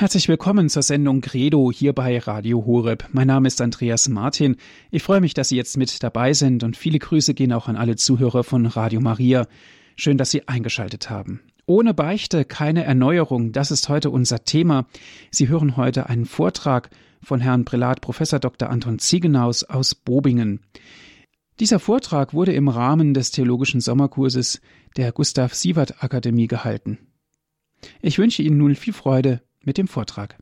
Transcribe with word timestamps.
Herzlich 0.00 0.28
willkommen 0.28 0.68
zur 0.68 0.82
Sendung 0.82 1.22
Credo 1.22 1.72
hier 1.72 1.92
bei 1.92 2.20
Radio 2.20 2.64
Horeb. 2.64 3.08
Mein 3.10 3.26
Name 3.26 3.48
ist 3.48 3.60
Andreas 3.60 4.08
Martin. 4.08 4.54
Ich 4.92 5.02
freue 5.02 5.20
mich, 5.20 5.34
dass 5.34 5.48
Sie 5.48 5.56
jetzt 5.56 5.76
mit 5.76 6.04
dabei 6.04 6.34
sind 6.34 6.62
und 6.62 6.76
viele 6.76 7.00
Grüße 7.00 7.34
gehen 7.34 7.52
auch 7.52 7.66
an 7.66 7.74
alle 7.74 7.96
Zuhörer 7.96 8.44
von 8.44 8.66
Radio 8.66 9.00
Maria. 9.00 9.48
Schön, 9.96 10.16
dass 10.16 10.30
Sie 10.30 10.46
eingeschaltet 10.46 11.10
haben. 11.10 11.40
Ohne 11.66 11.94
Beichte 11.94 12.44
keine 12.44 12.84
Erneuerung, 12.84 13.50
das 13.50 13.72
ist 13.72 13.88
heute 13.88 14.10
unser 14.10 14.44
Thema. 14.44 14.86
Sie 15.32 15.48
hören 15.48 15.76
heute 15.76 16.08
einen 16.08 16.26
Vortrag 16.26 16.90
von 17.20 17.40
Herrn 17.40 17.64
Prälat 17.64 18.00
Professor 18.00 18.38
Dr. 18.38 18.70
Anton 18.70 19.00
Ziegenaus 19.00 19.64
aus 19.64 19.96
Bobingen. 19.96 20.60
Dieser 21.58 21.80
Vortrag 21.80 22.34
wurde 22.34 22.52
im 22.52 22.68
Rahmen 22.68 23.14
des 23.14 23.32
theologischen 23.32 23.80
Sommerkurses 23.80 24.60
der 24.96 25.10
Gustav 25.10 25.54
Sievert 25.54 26.04
Akademie 26.04 26.46
gehalten. 26.46 26.98
Ich 28.00 28.18
wünsche 28.18 28.42
Ihnen 28.42 28.58
nun 28.58 28.76
viel 28.76 28.92
Freude 28.92 29.42
mit 29.64 29.78
dem 29.78 29.88
Vortrag. 29.88 30.36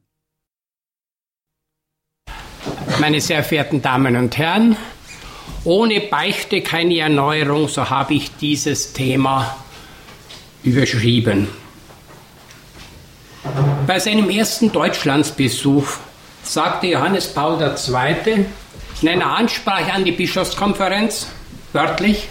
Meine 3.01 3.21
sehr 3.21 3.45
verehrten 3.45 3.83
Damen 3.83 4.17
und 4.17 4.37
Herren, 4.39 4.77
ohne 5.65 6.01
Beichte 6.01 6.63
keine 6.63 6.99
Erneuerung, 6.99 7.69
so 7.69 7.91
habe 7.91 8.15
ich 8.15 8.37
dieses 8.37 8.93
Thema 8.93 9.57
überschrieben. 10.63 11.49
Bei 13.87 13.99
seinem 13.99 14.31
ersten 14.31 14.73
Deutschlandsbesuch 14.73 15.87
sagte 16.43 16.89
Johannes 16.89 17.33
Paul 17.33 17.61
II. 17.61 18.47
in 19.03 19.09
einer 19.09 19.37
Ansprache 19.37 19.93
an 19.93 20.05
die 20.05 20.13
Bischofskonferenz 20.13 21.29
wörtlich, 21.73 22.29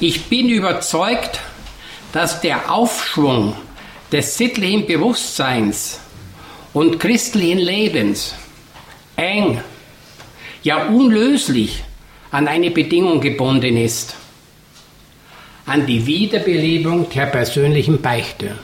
ich 0.00 0.26
bin 0.26 0.48
überzeugt, 0.48 1.40
dass 2.12 2.40
der 2.40 2.70
Aufschwung 2.70 3.56
des 4.12 4.36
sittlichen 4.36 4.86
Bewusstseins 4.86 6.00
und 6.72 6.98
christlichen 6.98 7.58
Lebens 7.58 8.34
eng, 9.16 9.60
ja 10.62 10.86
unlöslich 10.86 11.84
an 12.30 12.48
eine 12.48 12.70
Bedingung 12.70 13.20
gebunden 13.20 13.76
ist, 13.76 14.14
an 15.66 15.86
die 15.86 16.06
Wiederbelebung 16.06 17.08
der 17.10 17.26
persönlichen 17.26 18.00
Beichte. 18.00 18.58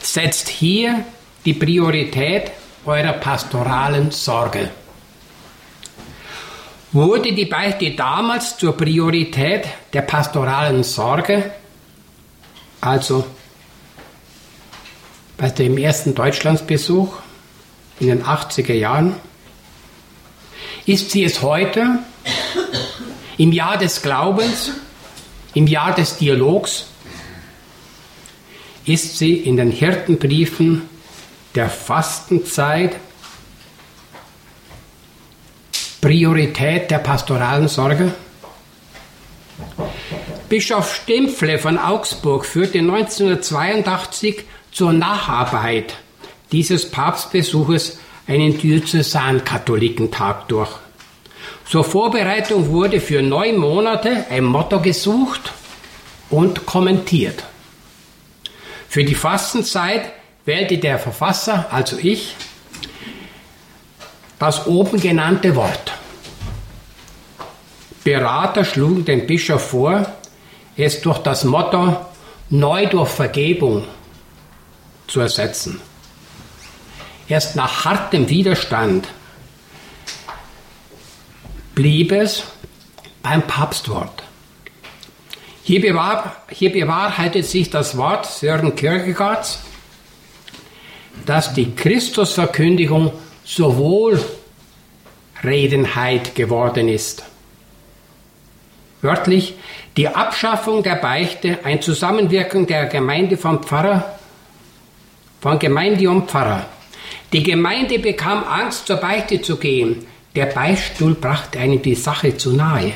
Setzt 0.00 0.48
hier 0.48 1.04
die 1.44 1.54
Priorität 1.54 2.52
eurer 2.84 3.14
pastoralen 3.14 4.10
Sorge. 4.10 4.70
Wurde 6.92 7.32
die 7.32 7.46
Beichte 7.46 7.92
damals 7.92 8.58
zur 8.58 8.76
Priorität 8.76 9.64
der 9.92 10.02
pastoralen 10.02 10.82
Sorge, 10.82 11.52
also 12.80 13.24
bei 15.42 15.50
dem 15.50 15.76
ersten 15.76 16.14
Deutschlandsbesuch 16.14 17.14
in 17.98 18.06
den 18.06 18.22
80er 18.22 18.74
Jahren, 18.74 19.16
ist 20.86 21.10
sie 21.10 21.24
es 21.24 21.42
heute 21.42 21.98
im 23.38 23.50
Jahr 23.50 23.76
des 23.76 24.02
Glaubens, 24.02 24.70
im 25.54 25.66
Jahr 25.66 25.96
des 25.96 26.18
Dialogs, 26.18 26.86
ist 28.84 29.18
sie 29.18 29.34
in 29.34 29.56
den 29.56 29.72
Hirtenbriefen 29.72 30.88
der 31.56 31.68
Fastenzeit 31.68 32.94
Priorität 36.00 36.88
der 36.88 36.98
pastoralen 36.98 37.66
Sorge? 37.66 38.14
Bischof 40.48 40.94
Stempfle 40.94 41.58
von 41.58 41.78
Augsburg 41.78 42.46
führte 42.46 42.78
1982 42.78 44.44
zur 44.72 44.92
Nacharbeit 44.92 45.94
dieses 46.50 46.90
Papstbesuches 46.90 47.98
einen 48.26 48.58
Diözesan-Katholikentag 48.58 50.48
durch. 50.48 50.70
Zur 51.68 51.84
Vorbereitung 51.84 52.68
wurde 52.68 53.00
für 53.00 53.22
neun 53.22 53.56
Monate 53.58 54.26
ein 54.30 54.44
Motto 54.44 54.80
gesucht 54.80 55.52
und 56.30 56.66
kommentiert. 56.66 57.44
Für 58.88 59.04
die 59.04 59.14
Fastenzeit 59.14 60.12
wählte 60.44 60.78
der 60.78 60.98
Verfasser, 60.98 61.66
also 61.70 61.96
ich, 61.98 62.34
das 64.38 64.66
oben 64.66 65.00
genannte 65.00 65.54
Wort. 65.54 65.92
Berater 68.04 68.64
schlugen 68.64 69.04
dem 69.04 69.26
Bischof 69.26 69.70
vor, 69.70 70.06
es 70.76 71.00
durch 71.00 71.18
das 71.18 71.44
Motto 71.44 71.96
Neu 72.50 72.86
durch 72.86 73.08
Vergebung 73.08 73.84
zu 75.12 75.20
ersetzen. 75.20 75.78
Erst 77.28 77.54
nach 77.54 77.84
hartem 77.84 78.30
Widerstand 78.30 79.06
blieb 81.74 82.12
es 82.12 82.44
beim 83.22 83.42
Papstwort. 83.42 84.22
Hier, 85.62 85.82
bewahr, 85.82 86.36
hier 86.48 86.72
bewahrheitet 86.72 87.46
sich 87.46 87.68
das 87.68 87.96
Wort 87.96 88.26
Sören 88.26 88.74
Kierkegaards, 88.74 89.60
dass 91.26 91.52
die 91.52 91.74
Christusverkündigung 91.74 93.12
sowohl 93.44 94.18
Redenheit 95.44 96.34
geworden 96.34 96.88
ist. 96.88 97.22
Wörtlich, 99.02 99.56
die 99.98 100.08
Abschaffung 100.08 100.82
der 100.82 100.96
Beichte, 100.96 101.58
ein 101.64 101.82
Zusammenwirken 101.82 102.66
der 102.66 102.86
Gemeinde 102.86 103.36
vom 103.36 103.62
Pfarrer 103.62 104.18
von 105.42 105.58
Gemeinde 105.58 106.08
und 106.08 106.30
Pfarrer. 106.30 106.66
Die 107.32 107.42
Gemeinde 107.42 107.98
bekam 107.98 108.44
Angst, 108.44 108.86
zur 108.86 108.96
Beichte 108.96 109.42
zu 109.42 109.56
gehen. 109.56 110.06
Der 110.36 110.46
Beichtstuhl 110.46 111.14
brachte 111.14 111.58
einem 111.58 111.82
die 111.82 111.96
Sache 111.96 112.36
zu 112.36 112.52
nahe. 112.52 112.92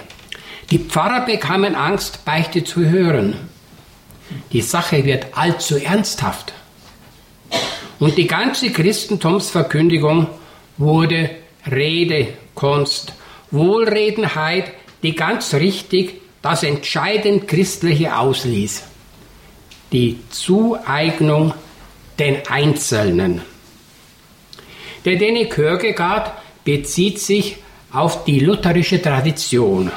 Die 0.70 0.78
Pfarrer 0.78 1.26
bekamen 1.26 1.74
Angst, 1.74 2.24
Beichte 2.24 2.62
zu 2.62 2.88
hören. 2.88 3.34
Die 4.52 4.60
Sache 4.60 5.04
wird 5.04 5.36
allzu 5.36 5.76
ernsthaft. 5.76 6.52
Und 7.98 8.16
die 8.16 8.28
ganze 8.28 8.70
Christentumsverkündigung 8.70 10.28
wurde 10.76 11.30
Redekunst, 11.66 13.12
Wohlredenheit, 13.50 14.72
die 15.02 15.16
ganz 15.16 15.52
richtig 15.54 16.20
das 16.42 16.62
entscheidend 16.62 17.48
Christliche 17.48 18.16
ausließ. 18.16 18.84
Die 19.92 20.18
Zueignung 20.30 21.52
den 22.18 22.46
Einzelnen. 22.48 23.42
Der 25.04 25.16
Dene 25.16 25.48
Kierkegaard 25.48 26.32
bezieht 26.64 27.20
sich 27.20 27.56
auf 27.92 28.24
die 28.24 28.40
lutherische 28.40 29.00
Tradition, 29.00 29.90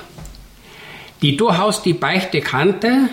die 1.22 1.36
durchaus 1.36 1.82
die 1.82 1.94
Beichte 1.94 2.42
kannte, 2.42 3.10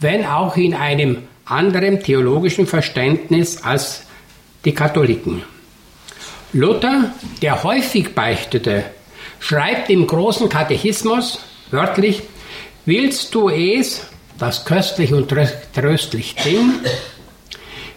wenn 0.00 0.24
auch 0.24 0.56
in 0.56 0.74
einem 0.74 1.18
anderen 1.44 2.02
theologischen 2.02 2.66
Verständnis 2.66 3.62
als 3.62 4.04
die 4.64 4.72
Katholiken. 4.72 5.42
Luther, 6.52 7.12
der 7.42 7.62
häufig 7.62 8.14
beichtete, 8.14 8.84
schreibt 9.38 9.90
im 9.90 10.06
großen 10.06 10.48
Katechismus 10.48 11.38
wörtlich, 11.70 12.22
willst 12.84 13.34
du 13.34 13.48
es, 13.48 14.06
das 14.38 14.64
köstlich 14.64 15.12
und 15.12 15.32
tröstlich 15.74 16.34
Ding, 16.36 16.74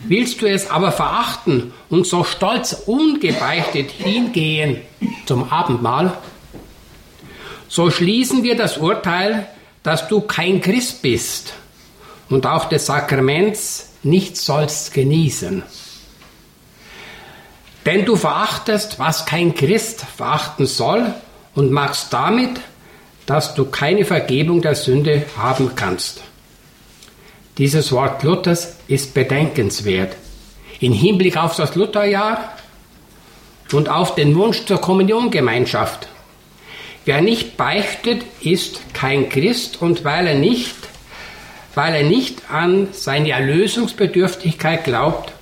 Willst 0.03 0.41
du 0.41 0.49
es 0.49 0.69
aber 0.69 0.91
verachten 0.91 1.73
und 1.89 2.07
so 2.07 2.23
stolz 2.23 2.73
ungebeichtet 2.85 3.91
hingehen 3.91 4.81
zum 5.25 5.51
Abendmahl? 5.51 6.17
So 7.67 7.91
schließen 7.91 8.43
wir 8.43 8.55
das 8.55 8.77
Urteil, 8.77 9.47
dass 9.83 10.07
du 10.07 10.21
kein 10.21 10.61
Christ 10.61 11.01
bist 11.01 11.53
und 12.29 12.45
auch 12.45 12.65
des 12.65 12.85
Sakraments 12.85 13.89
nicht 14.03 14.37
sollst 14.37 14.93
genießen. 14.93 15.63
Denn 17.85 18.05
du 18.05 18.15
verachtest, 18.15 18.99
was 18.99 19.25
kein 19.25 19.53
Christ 19.53 20.05
verachten 20.15 20.65
soll 20.65 21.13
und 21.55 21.71
machst 21.71 22.13
damit, 22.13 22.59
dass 23.25 23.53
du 23.53 23.65
keine 23.65 24.05
Vergebung 24.05 24.61
der 24.61 24.75
Sünde 24.75 25.25
haben 25.37 25.75
kannst. 25.75 26.21
Dieses 27.59 27.91
Wort 27.91 28.23
Luthers 28.23 28.77
ist 28.87 29.13
bedenkenswert. 29.13 30.15
Im 30.79 30.93
Hinblick 30.93 31.35
auf 31.35 31.57
das 31.57 31.75
Lutherjahr 31.75 32.53
und 33.73 33.89
auf 33.89 34.15
den 34.15 34.33
Wunsch 34.37 34.65
zur 34.65 34.79
Kommuniongemeinschaft. 34.79 36.07
Wer 37.03 37.21
nicht 37.21 37.57
beichtet, 37.57 38.23
ist 38.39 38.93
kein 38.93 39.27
Christ 39.27 39.81
und 39.81 40.05
weil 40.05 40.27
er 40.27 40.35
nicht, 40.35 40.73
weil 41.75 41.95
er 41.95 42.03
nicht 42.03 42.49
an 42.49 42.87
seine 42.93 43.31
Erlösungsbedürftigkeit 43.31 44.85
glaubt 44.85 45.33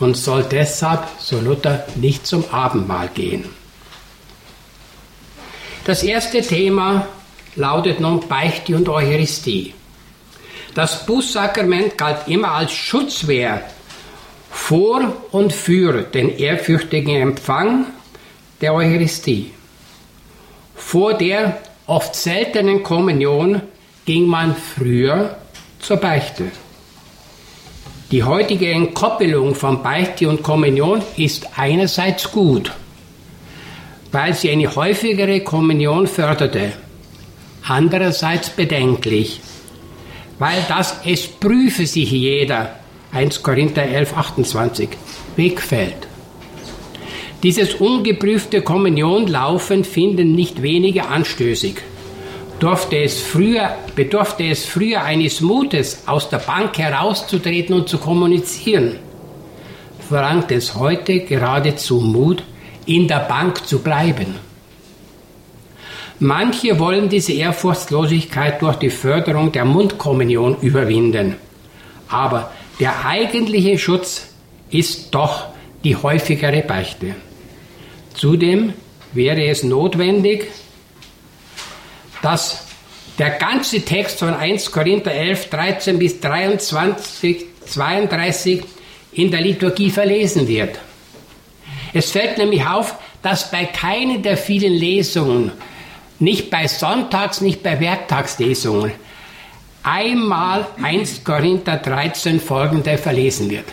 und 0.00 0.16
soll 0.16 0.44
deshalb, 0.44 1.06
so 1.18 1.40
Luther, 1.40 1.86
nicht 1.96 2.26
zum 2.26 2.48
Abendmahl 2.52 3.10
gehen. 3.12 3.44
Das 5.84 6.02
erste 6.02 6.40
Thema 6.40 7.06
lautet 7.54 8.00
nun 8.00 8.26
Beichte 8.26 8.74
und 8.74 8.88
Eucharistie. 8.88 9.74
Das 10.74 11.06
Bußsakrament 11.06 11.96
galt 11.96 12.26
immer 12.26 12.50
als 12.50 12.72
Schutzwehr 12.72 13.62
vor 14.50 15.12
und 15.30 15.52
für 15.52 16.02
den 16.02 16.36
ehrfürchtigen 16.36 17.14
Empfang 17.14 17.86
der 18.60 18.74
Eucharistie. 18.74 19.52
Vor 20.74 21.14
der 21.14 21.58
oft 21.86 22.16
seltenen 22.16 22.82
Kommunion 22.82 23.62
ging 24.04 24.26
man 24.26 24.56
früher 24.56 25.36
zur 25.80 25.98
Beichte. 25.98 26.44
Die 28.10 28.22
heutige 28.22 28.70
Entkoppelung 28.70 29.54
von 29.54 29.82
Beichte 29.82 30.28
und 30.28 30.42
Kommunion 30.42 31.02
ist 31.16 31.48
einerseits 31.56 32.30
gut, 32.30 32.72
weil 34.12 34.34
sie 34.34 34.50
eine 34.50 34.74
häufigere 34.74 35.40
Kommunion 35.40 36.06
förderte, 36.06 36.72
andererseits 37.66 38.50
bedenklich, 38.50 39.40
weil 40.38 40.64
das 40.68 41.00
es 41.04 41.26
prüfe 41.26 41.86
sich 41.86 42.10
jeder, 42.10 42.80
1 43.12 43.42
Korinther 43.42 43.82
11, 43.82 44.16
28, 44.16 44.88
wegfällt. 45.36 46.08
Dieses 47.42 47.74
ungeprüfte 47.74 48.62
Kommunionlaufen 48.62 49.84
finden 49.84 50.34
nicht 50.34 50.62
wenige 50.62 51.06
anstößig. 51.06 51.76
Durfte 52.58 52.96
es 52.96 53.20
früher, 53.20 53.76
bedurfte 53.94 54.44
es 54.44 54.64
früher 54.64 55.02
eines 55.02 55.40
Mutes, 55.40 56.04
aus 56.06 56.30
der 56.30 56.38
Bank 56.38 56.78
herauszutreten 56.78 57.74
und 57.74 57.88
zu 57.88 57.98
kommunizieren, 57.98 58.96
verlangt 60.08 60.50
es 60.52 60.74
heute 60.74 61.20
geradezu 61.20 62.00
Mut, 62.00 62.42
in 62.86 63.08
der 63.08 63.20
Bank 63.20 63.66
zu 63.66 63.80
bleiben. 63.80 64.36
Manche 66.24 66.78
wollen 66.78 67.10
diese 67.10 67.34
Ehrfurchtslosigkeit 67.34 68.62
durch 68.62 68.76
die 68.76 68.88
Förderung 68.88 69.52
der 69.52 69.66
Mundkommunion 69.66 70.56
überwinden. 70.62 71.36
Aber 72.08 72.50
der 72.80 73.04
eigentliche 73.04 73.76
Schutz 73.76 74.28
ist 74.70 75.14
doch 75.14 75.48
die 75.84 75.94
häufigere 75.94 76.62
Beichte. 76.62 77.14
Zudem 78.14 78.72
wäre 79.12 79.44
es 79.44 79.64
notwendig, 79.64 80.50
dass 82.22 82.68
der 83.18 83.32
ganze 83.32 83.82
Text 83.82 84.20
von 84.20 84.32
1 84.32 84.72
Korinther 84.72 85.12
11, 85.12 85.50
13 85.50 85.98
bis 85.98 86.20
23, 86.20 87.44
32 87.66 88.64
in 89.12 89.30
der 89.30 89.42
Liturgie 89.42 89.90
verlesen 89.90 90.48
wird. 90.48 90.78
Es 91.92 92.12
fällt 92.12 92.38
nämlich 92.38 92.64
auf, 92.64 92.94
dass 93.20 93.50
bei 93.50 93.66
keiner 93.66 94.20
der 94.20 94.38
vielen 94.38 94.72
Lesungen, 94.72 95.52
nicht 96.18 96.50
bei 96.50 96.66
Sonntags-, 96.66 97.40
nicht 97.40 97.62
bei 97.62 97.80
Werktagslesungen, 97.80 98.92
einmal 99.82 100.66
1 100.82 101.24
Korinther 101.24 101.76
13 101.76 102.40
folgende 102.40 102.98
verlesen 102.98 103.50
wird. 103.50 103.66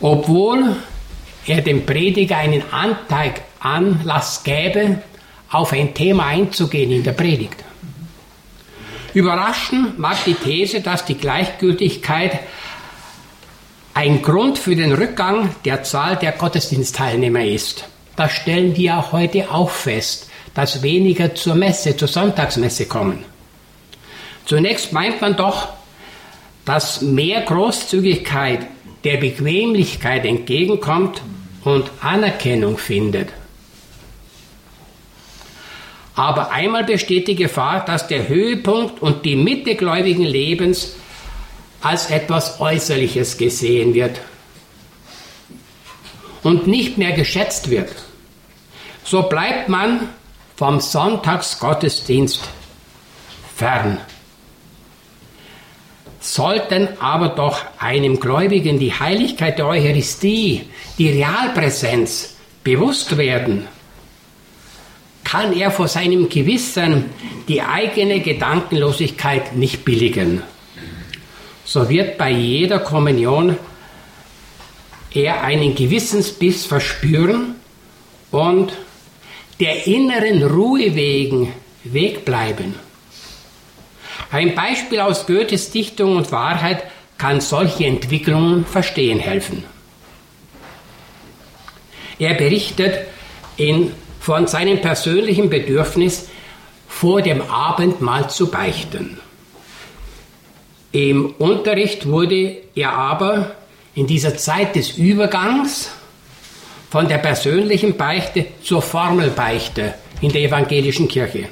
Obwohl 0.00 0.76
er 1.46 1.62
dem 1.62 1.86
Prediger 1.86 2.38
einen 2.38 2.62
Anteil 2.72 3.34
Anlass 3.60 4.42
gäbe, 4.44 5.02
auf 5.50 5.72
ein 5.72 5.94
Thema 5.94 6.26
einzugehen 6.26 6.90
in 6.90 7.02
der 7.02 7.12
Predigt. 7.12 7.64
Überraschen 9.14 9.94
mag 9.96 10.24
die 10.24 10.34
These, 10.34 10.82
dass 10.82 11.04
die 11.04 11.16
Gleichgültigkeit 11.16 12.40
ein 13.94 14.20
Grund 14.20 14.58
für 14.58 14.76
den 14.76 14.92
Rückgang 14.92 15.54
der 15.64 15.82
Zahl 15.84 16.16
der 16.16 16.32
Gottesdienstteilnehmer 16.32 17.44
ist. 17.44 17.88
Das 18.16 18.32
stellen 18.32 18.72
die 18.72 18.90
auch 18.90 19.12
heute 19.12 19.50
auch 19.50 19.70
fest, 19.70 20.28
dass 20.54 20.82
weniger 20.82 21.34
zur 21.34 21.54
Messe, 21.54 21.96
zur 21.96 22.08
Sonntagsmesse 22.08 22.86
kommen. 22.86 23.24
Zunächst 24.46 24.92
meint 24.92 25.20
man 25.20 25.36
doch, 25.36 25.68
dass 26.64 27.02
mehr 27.02 27.42
Großzügigkeit 27.42 28.66
der 29.04 29.18
Bequemlichkeit 29.18 30.24
entgegenkommt 30.24 31.20
und 31.62 31.90
Anerkennung 32.00 32.78
findet. 32.78 33.28
Aber 36.14 36.50
einmal 36.50 36.84
besteht 36.84 37.28
die 37.28 37.34
Gefahr, 37.34 37.84
dass 37.84 38.08
der 38.08 38.26
Höhepunkt 38.26 39.02
und 39.02 39.26
die 39.26 39.36
Mitte 39.36 39.74
gläubigen 39.74 40.24
Lebens 40.24 40.96
als 41.82 42.10
etwas 42.10 42.58
Äußerliches 42.60 43.36
gesehen 43.36 43.92
wird 43.92 44.18
und 46.42 46.66
nicht 46.66 46.98
mehr 46.98 47.12
geschätzt 47.12 47.70
wird. 47.70 47.90
So 49.04 49.22
bleibt 49.22 49.68
man 49.68 50.08
vom 50.56 50.80
Sonntagsgottesdienst 50.80 52.40
fern. 53.54 53.98
Sollten 56.20 56.88
aber 56.98 57.28
doch 57.28 57.60
einem 57.78 58.18
Gläubigen 58.18 58.78
die 58.78 58.92
Heiligkeit 58.92 59.58
der 59.58 59.66
Eucharistie, 59.66 60.62
die 60.98 61.10
Realpräsenz 61.10 62.36
bewusst 62.64 63.16
werden, 63.16 63.68
kann 65.22 65.52
er 65.52 65.70
vor 65.70 65.88
seinem 65.88 66.28
Gewissen 66.28 67.06
die 67.48 67.62
eigene 67.62 68.20
Gedankenlosigkeit 68.20 69.54
nicht 69.54 69.84
billigen. 69.84 70.42
So 71.64 71.88
wird 71.88 72.16
bei 72.16 72.30
jeder 72.30 72.78
Kommunion 72.78 73.56
er 75.12 75.42
einen 75.42 75.74
Gewissensbiss 75.74 76.66
verspüren 76.66 77.54
und 78.30 78.72
der 79.60 79.86
inneren 79.86 80.42
Ruhe 80.42 80.94
wegen 80.94 81.52
wegbleiben. 81.84 82.74
Ein 84.30 84.54
Beispiel 84.54 85.00
aus 85.00 85.26
Goethes 85.26 85.70
Dichtung 85.70 86.16
und 86.16 86.32
Wahrheit 86.32 86.84
kann 87.16 87.40
solche 87.40 87.86
Entwicklungen 87.86 88.66
verstehen 88.66 89.18
helfen. 89.18 89.64
Er 92.18 92.34
berichtet 92.34 93.06
in 93.56 93.92
von 94.20 94.46
seinem 94.48 94.80
persönlichen 94.80 95.48
Bedürfnis, 95.50 96.28
vor 96.88 97.22
dem 97.22 97.42
Abendmahl 97.42 98.28
zu 98.30 98.50
beichten. 98.50 99.20
Im 100.90 101.34
Unterricht 101.38 102.06
wurde 102.06 102.56
er 102.74 102.92
aber 102.92 103.54
in 103.96 104.06
dieser 104.06 104.36
Zeit 104.36 104.76
des 104.76 104.98
Übergangs 104.98 105.90
von 106.90 107.08
der 107.08 107.18
persönlichen 107.18 107.96
Beichte 107.96 108.46
zur 108.62 108.82
Formelbeichte 108.82 109.94
in 110.20 110.30
der 110.30 110.42
evangelischen 110.42 111.08
Kirche. 111.08 111.48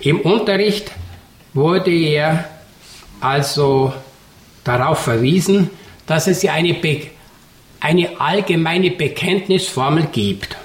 Im 0.00 0.22
Unterricht 0.22 0.90
wurde 1.52 1.92
er 1.92 2.48
also 3.20 3.92
darauf 4.64 5.00
verwiesen, 5.00 5.70
dass 6.06 6.26
es 6.26 6.44
eine, 6.46 6.74
eine 7.80 8.20
allgemeine 8.20 8.90
Bekenntnisformel 8.90 10.08
gibt. 10.10 10.56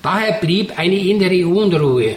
Daher 0.00 0.34
blieb 0.34 0.78
eine 0.78 0.96
innere 0.96 1.46
Unruhe, 1.46 2.14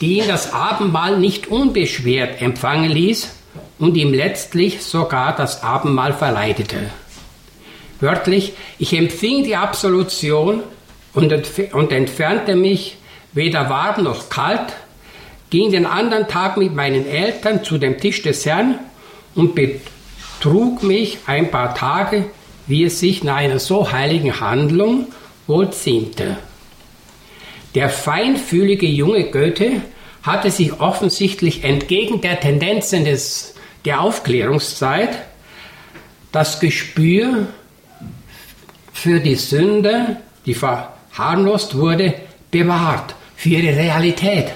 die 0.00 0.18
ihn 0.18 0.26
das 0.26 0.52
Abendmahl 0.52 1.20
nicht 1.20 1.46
unbeschwert 1.46 2.42
empfangen 2.42 2.90
ließ 2.90 3.30
und 3.82 3.96
ihm 3.96 4.14
letztlich 4.14 4.80
sogar 4.80 5.34
das 5.34 5.64
Abendmahl 5.64 6.12
verleitete. 6.12 6.78
Wörtlich, 7.98 8.52
ich 8.78 8.92
empfing 8.92 9.42
die 9.42 9.56
Absolution 9.56 10.62
und, 11.14 11.34
und 11.72 11.90
entfernte 11.90 12.54
mich 12.54 12.98
weder 13.32 13.68
warm 13.70 14.04
noch 14.04 14.28
kalt, 14.28 14.72
ging 15.50 15.72
den 15.72 15.84
anderen 15.84 16.28
Tag 16.28 16.58
mit 16.58 16.72
meinen 16.72 17.08
Eltern 17.08 17.64
zu 17.64 17.76
dem 17.76 17.98
Tisch 17.98 18.22
des 18.22 18.46
Herrn 18.46 18.78
und 19.34 19.56
betrug 19.56 20.84
mich 20.84 21.18
ein 21.26 21.50
paar 21.50 21.74
Tage, 21.74 22.26
wie 22.68 22.84
es 22.84 23.00
sich 23.00 23.24
nach 23.24 23.38
einer 23.38 23.58
so 23.58 23.90
heiligen 23.90 24.38
Handlung 24.40 25.08
wohl 25.48 25.72
ziemte. 25.72 26.36
Der 27.74 27.90
feinfühlige 27.90 28.86
junge 28.86 29.24
Goethe 29.32 29.82
hatte 30.22 30.52
sich 30.52 30.78
offensichtlich 30.78 31.64
entgegen 31.64 32.20
der 32.20 32.38
Tendenzen 32.38 33.04
des, 33.04 33.51
der 33.84 34.00
Aufklärungszeit 34.00 35.10
das 36.30 36.60
Gespür 36.60 37.46
für 38.92 39.20
die 39.20 39.34
Sünde, 39.34 40.16
die 40.46 40.54
verharmlost 40.54 41.76
wurde, 41.76 42.14
bewahrt, 42.50 43.14
für 43.36 43.50
ihre 43.50 43.76
Realität. 43.76 44.52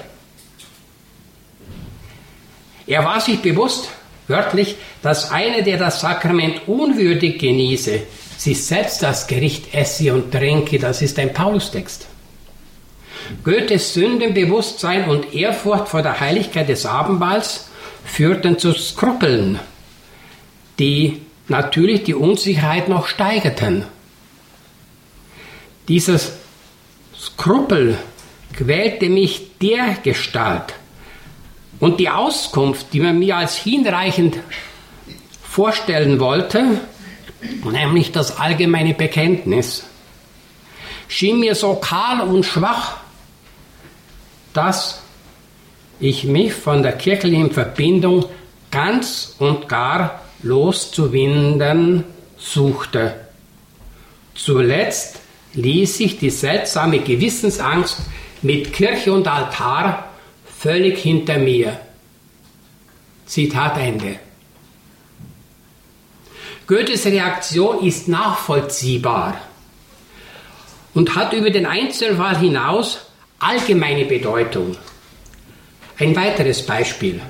Er 2.85 3.03
war 3.03 3.19
sich 3.19 3.41
bewusst, 3.41 3.89
wörtlich, 4.27 4.75
dass 5.01 5.31
einer, 5.31 5.61
der 5.61 5.77
das 5.77 6.01
Sakrament 6.01 6.67
unwürdig 6.67 7.37
genieße, 7.37 8.01
sich 8.37 8.65
selbst 8.65 9.03
das 9.03 9.27
Gericht 9.27 9.73
esse 9.73 10.13
und 10.13 10.31
trinke, 10.31 10.79
das 10.79 11.01
ist 11.01 11.19
ein 11.19 11.33
Paulustext. 11.33 12.07
Goethes 13.43 13.93
Sündenbewusstsein 13.93 15.09
und 15.09 15.33
Ehrfurcht 15.33 15.89
vor 15.89 16.01
der 16.01 16.19
Heiligkeit 16.19 16.69
des 16.69 16.85
Abendmahls 16.85 17.66
führten 18.07 18.57
zu 18.57 18.73
Skrupeln, 18.73 19.59
die 20.79 21.21
natürlich 21.47 22.03
die 22.03 22.15
Unsicherheit 22.15 22.89
noch 22.89 23.07
steigerten. 23.07 23.85
Dieses 25.87 26.33
Skrupel 27.15 27.97
quälte 28.53 29.09
mich 29.09 29.57
der 29.59 29.97
Gestalt 30.01 30.73
und 31.79 31.99
die 31.99 32.09
Auskunft, 32.09 32.87
die 32.93 32.99
man 32.99 33.19
mir 33.19 33.37
als 33.37 33.55
hinreichend 33.55 34.37
vorstellen 35.43 36.19
wollte, 36.19 36.81
nämlich 37.63 38.11
das 38.11 38.37
allgemeine 38.37 38.93
Bekenntnis, 38.93 39.83
schien 41.07 41.39
mir 41.39 41.55
so 41.55 41.75
kahl 41.75 42.21
und 42.21 42.45
schwach, 42.45 42.97
dass 44.53 45.01
ich 45.99 46.23
mich 46.25 46.53
von 46.53 46.83
der 46.83 46.93
kirchlichen 46.93 47.51
Verbindung 47.51 48.25
ganz 48.71 49.35
und 49.39 49.67
gar 49.67 50.21
loszuwinden 50.43 52.03
suchte. 52.37 53.15
Zuletzt 54.35 55.19
ließ 55.53 55.97
sich 55.97 56.19
die 56.19 56.29
seltsame 56.29 56.99
Gewissensangst 56.99 57.97
mit 58.41 58.71
Kirche 58.71 59.11
und 59.11 59.27
Altar 59.27 60.11
völlig 60.59 60.99
hinter 60.99 61.37
mir. 61.37 61.79
Zitat 63.25 63.77
Ende. 63.77 64.19
Goethes 66.67 67.05
Reaktion 67.05 67.85
ist 67.85 68.07
nachvollziehbar 68.07 69.37
und 70.93 71.15
hat 71.15 71.33
über 71.33 71.49
den 71.49 71.65
Einzelfall 71.65 72.37
hinaus 72.37 72.99
allgemeine 73.39 74.05
Bedeutung. 74.05 74.75
Ein 75.99 76.15
weiteres 76.15 76.65
Beispiel. 76.65 77.21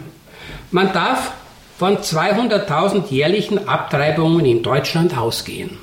Man 0.71 0.91
darf 0.93 1.31
von 1.77 1.97
200.000 1.97 3.09
jährlichen 3.09 3.67
Abtreibungen 3.67 4.45
in 4.45 4.63
Deutschland 4.63 5.17
ausgehen. 5.17 5.77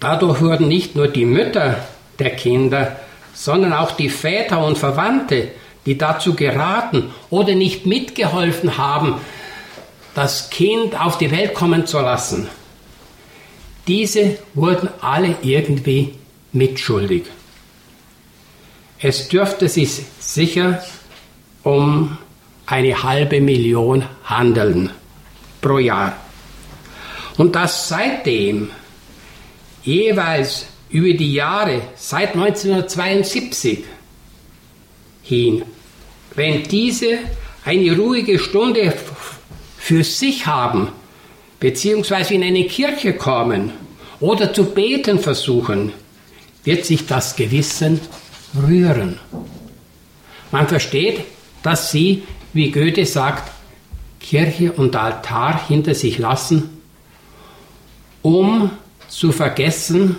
Dadurch 0.00 0.40
wurden 0.42 0.68
nicht 0.68 0.94
nur 0.94 1.08
die 1.08 1.24
Mütter 1.24 1.86
der 2.18 2.30
Kinder, 2.30 2.96
sondern 3.32 3.72
auch 3.72 3.92
die 3.92 4.10
Väter 4.10 4.64
und 4.64 4.76
Verwandte, 4.76 5.48
die 5.86 5.96
dazu 5.96 6.34
geraten 6.34 7.12
oder 7.30 7.54
nicht 7.54 7.86
mitgeholfen 7.86 8.76
haben, 8.76 9.16
das 10.14 10.50
Kind 10.50 11.00
auf 11.00 11.18
die 11.18 11.30
Welt 11.30 11.54
kommen 11.54 11.86
zu 11.86 12.00
lassen, 12.00 12.48
diese 13.86 14.38
wurden 14.54 14.88
alle 15.00 15.36
irgendwie 15.42 16.14
mitschuldig. 16.52 17.24
Es 18.98 19.28
dürfte 19.28 19.68
sich 19.68 20.02
sicher 20.20 20.82
um 21.62 22.16
eine 22.64 23.02
halbe 23.02 23.40
Million 23.40 24.04
handeln 24.24 24.90
pro 25.60 25.78
Jahr. 25.78 26.16
Und 27.36 27.54
dass 27.54 27.88
seitdem 27.88 28.70
jeweils 29.82 30.66
über 30.88 31.12
die 31.12 31.34
Jahre 31.34 31.82
seit 31.96 32.34
1972 32.34 33.84
hin, 35.22 35.62
wenn 36.34 36.62
diese 36.64 37.18
eine 37.64 37.96
ruhige 37.96 38.38
Stunde 38.38 38.94
für 39.78 40.04
sich 40.04 40.46
haben, 40.46 40.88
beziehungsweise 41.60 42.34
in 42.34 42.42
eine 42.42 42.64
Kirche 42.64 43.12
kommen 43.12 43.72
oder 44.20 44.52
zu 44.52 44.64
beten 44.64 45.18
versuchen, 45.18 45.92
wird 46.64 46.84
sich 46.84 47.06
das 47.06 47.36
Gewissen 47.36 48.00
rühren. 48.62 49.18
Man 50.50 50.68
versteht, 50.68 51.24
dass 51.62 51.90
sie, 51.90 52.22
wie 52.52 52.70
Goethe 52.70 53.04
sagt, 53.06 53.50
Kirche 54.20 54.72
und 54.72 54.96
Altar 54.96 55.66
hinter 55.68 55.94
sich 55.94 56.18
lassen, 56.18 56.80
um 58.22 58.70
zu 59.08 59.32
vergessen, 59.32 60.18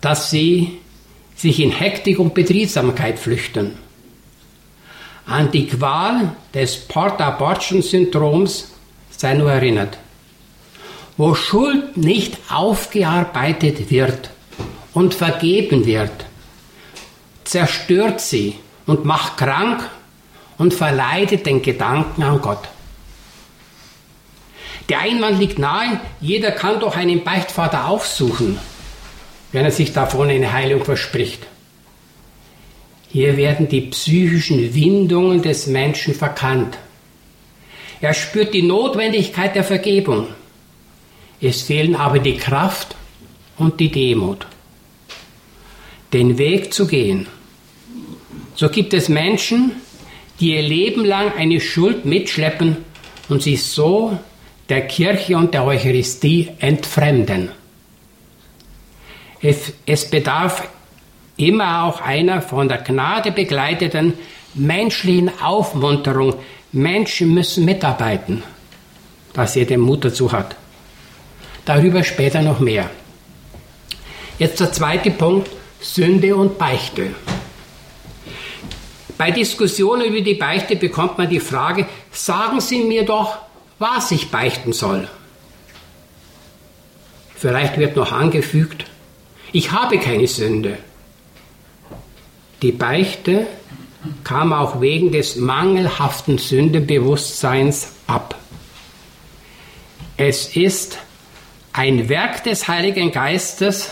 dass 0.00 0.30
sie 0.30 0.80
sich 1.34 1.60
in 1.60 1.70
Hektik 1.70 2.18
und 2.18 2.34
Betriebsamkeit 2.34 3.18
flüchten. 3.18 3.78
An 5.26 5.50
die 5.50 5.66
Qual 5.66 6.36
des 6.52 6.76
Port-Abortion-Syndroms 6.76 8.72
sei 9.10 9.34
nur 9.34 9.50
erinnert. 9.50 9.96
Wo 11.16 11.34
Schuld 11.34 11.96
nicht 11.96 12.36
aufgearbeitet 12.50 13.90
wird 13.90 14.30
und 14.94 15.12
vergeben 15.12 15.84
wird, 15.86 16.24
zerstört 17.44 18.20
sie 18.20 18.56
und 18.86 19.04
macht 19.04 19.36
krank 19.36 19.88
und 20.56 20.72
verleidet 20.72 21.46
den 21.46 21.60
Gedanken 21.60 22.22
an 22.22 22.40
Gott. 22.40 22.68
Der 24.88 25.00
Einwand 25.00 25.38
liegt 25.40 25.58
nahe, 25.58 26.00
jeder 26.20 26.52
kann 26.52 26.80
doch 26.80 26.96
einen 26.96 27.24
Beichtvater 27.24 27.88
aufsuchen, 27.88 28.58
wenn 29.52 29.64
er 29.64 29.70
sich 29.70 29.92
davon 29.92 30.28
eine 30.28 30.52
Heilung 30.52 30.84
verspricht. 30.84 31.46
Hier 33.08 33.36
werden 33.36 33.68
die 33.68 33.82
psychischen 33.82 34.74
Windungen 34.74 35.40
des 35.40 35.66
Menschen 35.68 36.14
verkannt. 36.14 36.78
Er 38.00 38.12
spürt 38.12 38.52
die 38.52 38.62
Notwendigkeit 38.62 39.54
der 39.54 39.64
Vergebung. 39.64 40.26
Es 41.40 41.62
fehlen 41.62 41.96
aber 41.96 42.18
die 42.18 42.36
Kraft 42.36 42.96
und 43.56 43.80
die 43.80 43.90
Demut, 43.90 44.46
den 46.14 46.38
Weg 46.38 46.72
zu 46.72 46.86
gehen. 46.86 47.26
So 48.54 48.68
gibt 48.68 48.94
es 48.94 49.08
Menschen, 49.08 49.72
die 50.40 50.54
ihr 50.54 50.62
Leben 50.62 51.04
lang 51.04 51.32
eine 51.36 51.60
Schuld 51.60 52.04
mitschleppen 52.04 52.76
und 53.28 53.42
sich 53.42 53.64
so 53.64 54.18
der 54.68 54.86
Kirche 54.86 55.36
und 55.36 55.52
der 55.52 55.64
Eucharistie 55.64 56.50
entfremden. 56.60 57.50
Es, 59.42 59.72
es 59.84 60.08
bedarf 60.08 60.68
immer 61.36 61.84
auch 61.84 62.00
einer 62.00 62.40
von 62.40 62.68
der 62.68 62.78
Gnade 62.78 63.32
begleiteten 63.32 64.14
menschlichen 64.54 65.30
Aufmunterung. 65.42 66.34
Menschen 66.72 67.34
müssen 67.34 67.64
mitarbeiten, 67.64 68.42
dass 69.32 69.56
ihr 69.56 69.66
den 69.66 69.80
Mut 69.80 70.04
dazu 70.04 70.32
hat. 70.32 70.56
Darüber 71.64 72.04
später 72.04 72.40
noch 72.42 72.60
mehr. 72.60 72.88
Jetzt 74.38 74.60
der 74.60 74.72
zweite 74.72 75.10
Punkt, 75.10 75.48
Sünde 75.84 76.34
und 76.34 76.56
Beichte. 76.56 77.14
Bei 79.18 79.30
Diskussionen 79.30 80.06
über 80.06 80.22
die 80.22 80.34
Beichte 80.34 80.76
bekommt 80.76 81.18
man 81.18 81.28
die 81.28 81.40
Frage, 81.40 81.86
sagen 82.10 82.60
Sie 82.60 82.82
mir 82.82 83.04
doch, 83.04 83.36
was 83.78 84.10
ich 84.10 84.30
beichten 84.30 84.72
soll. 84.72 85.08
Vielleicht 87.36 87.76
wird 87.76 87.96
noch 87.96 88.12
angefügt, 88.12 88.86
ich 89.52 89.72
habe 89.72 89.98
keine 89.98 90.26
Sünde. 90.26 90.78
Die 92.62 92.72
Beichte 92.72 93.46
kam 94.24 94.54
auch 94.54 94.80
wegen 94.80 95.12
des 95.12 95.36
mangelhaften 95.36 96.38
Sündenbewusstseins 96.38 97.92
ab. 98.06 98.36
Es 100.16 100.56
ist 100.56 100.98
ein 101.74 102.08
Werk 102.08 102.42
des 102.44 102.68
Heiligen 102.68 103.12
Geistes, 103.12 103.90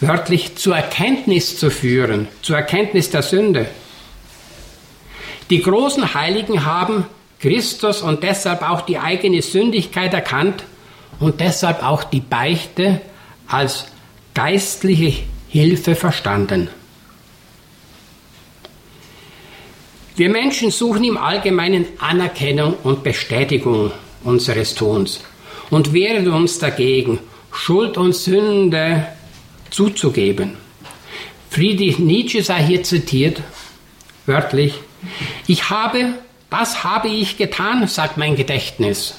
wörtlich 0.00 0.56
zur 0.56 0.76
Erkenntnis 0.76 1.58
zu 1.58 1.70
führen, 1.70 2.28
zur 2.42 2.56
Erkenntnis 2.56 3.10
der 3.10 3.22
Sünde. 3.22 3.66
Die 5.50 5.62
großen 5.62 6.14
Heiligen 6.14 6.64
haben 6.64 7.06
Christus 7.40 8.02
und 8.02 8.22
deshalb 8.22 8.68
auch 8.68 8.82
die 8.82 8.98
eigene 8.98 9.42
Sündigkeit 9.42 10.12
erkannt 10.12 10.64
und 11.20 11.40
deshalb 11.40 11.82
auch 11.82 12.04
die 12.04 12.20
Beichte 12.20 13.00
als 13.46 13.86
geistliche 14.34 15.22
Hilfe 15.48 15.94
verstanden. 15.94 16.68
Wir 20.16 20.30
Menschen 20.30 20.70
suchen 20.70 21.04
im 21.04 21.18
Allgemeinen 21.18 21.86
Anerkennung 21.98 22.74
und 22.82 23.02
Bestätigung 23.02 23.92
unseres 24.24 24.74
Tuns 24.74 25.20
und 25.70 25.92
wehren 25.92 26.28
uns 26.28 26.58
dagegen, 26.58 27.18
Schuld 27.52 27.96
und 27.98 28.14
Sünde 28.14 29.06
zuzugeben. 29.70 30.56
Friedrich 31.50 31.98
Nietzsche 31.98 32.42
sei 32.42 32.62
hier 32.62 32.82
zitiert, 32.82 33.42
wörtlich, 34.26 34.74
ich 35.46 35.70
habe 35.70 36.14
das 36.50 36.84
habe 36.84 37.08
ich 37.08 37.36
getan, 37.36 37.86
sagt 37.88 38.16
mein 38.16 38.36
Gedächtnis. 38.36 39.14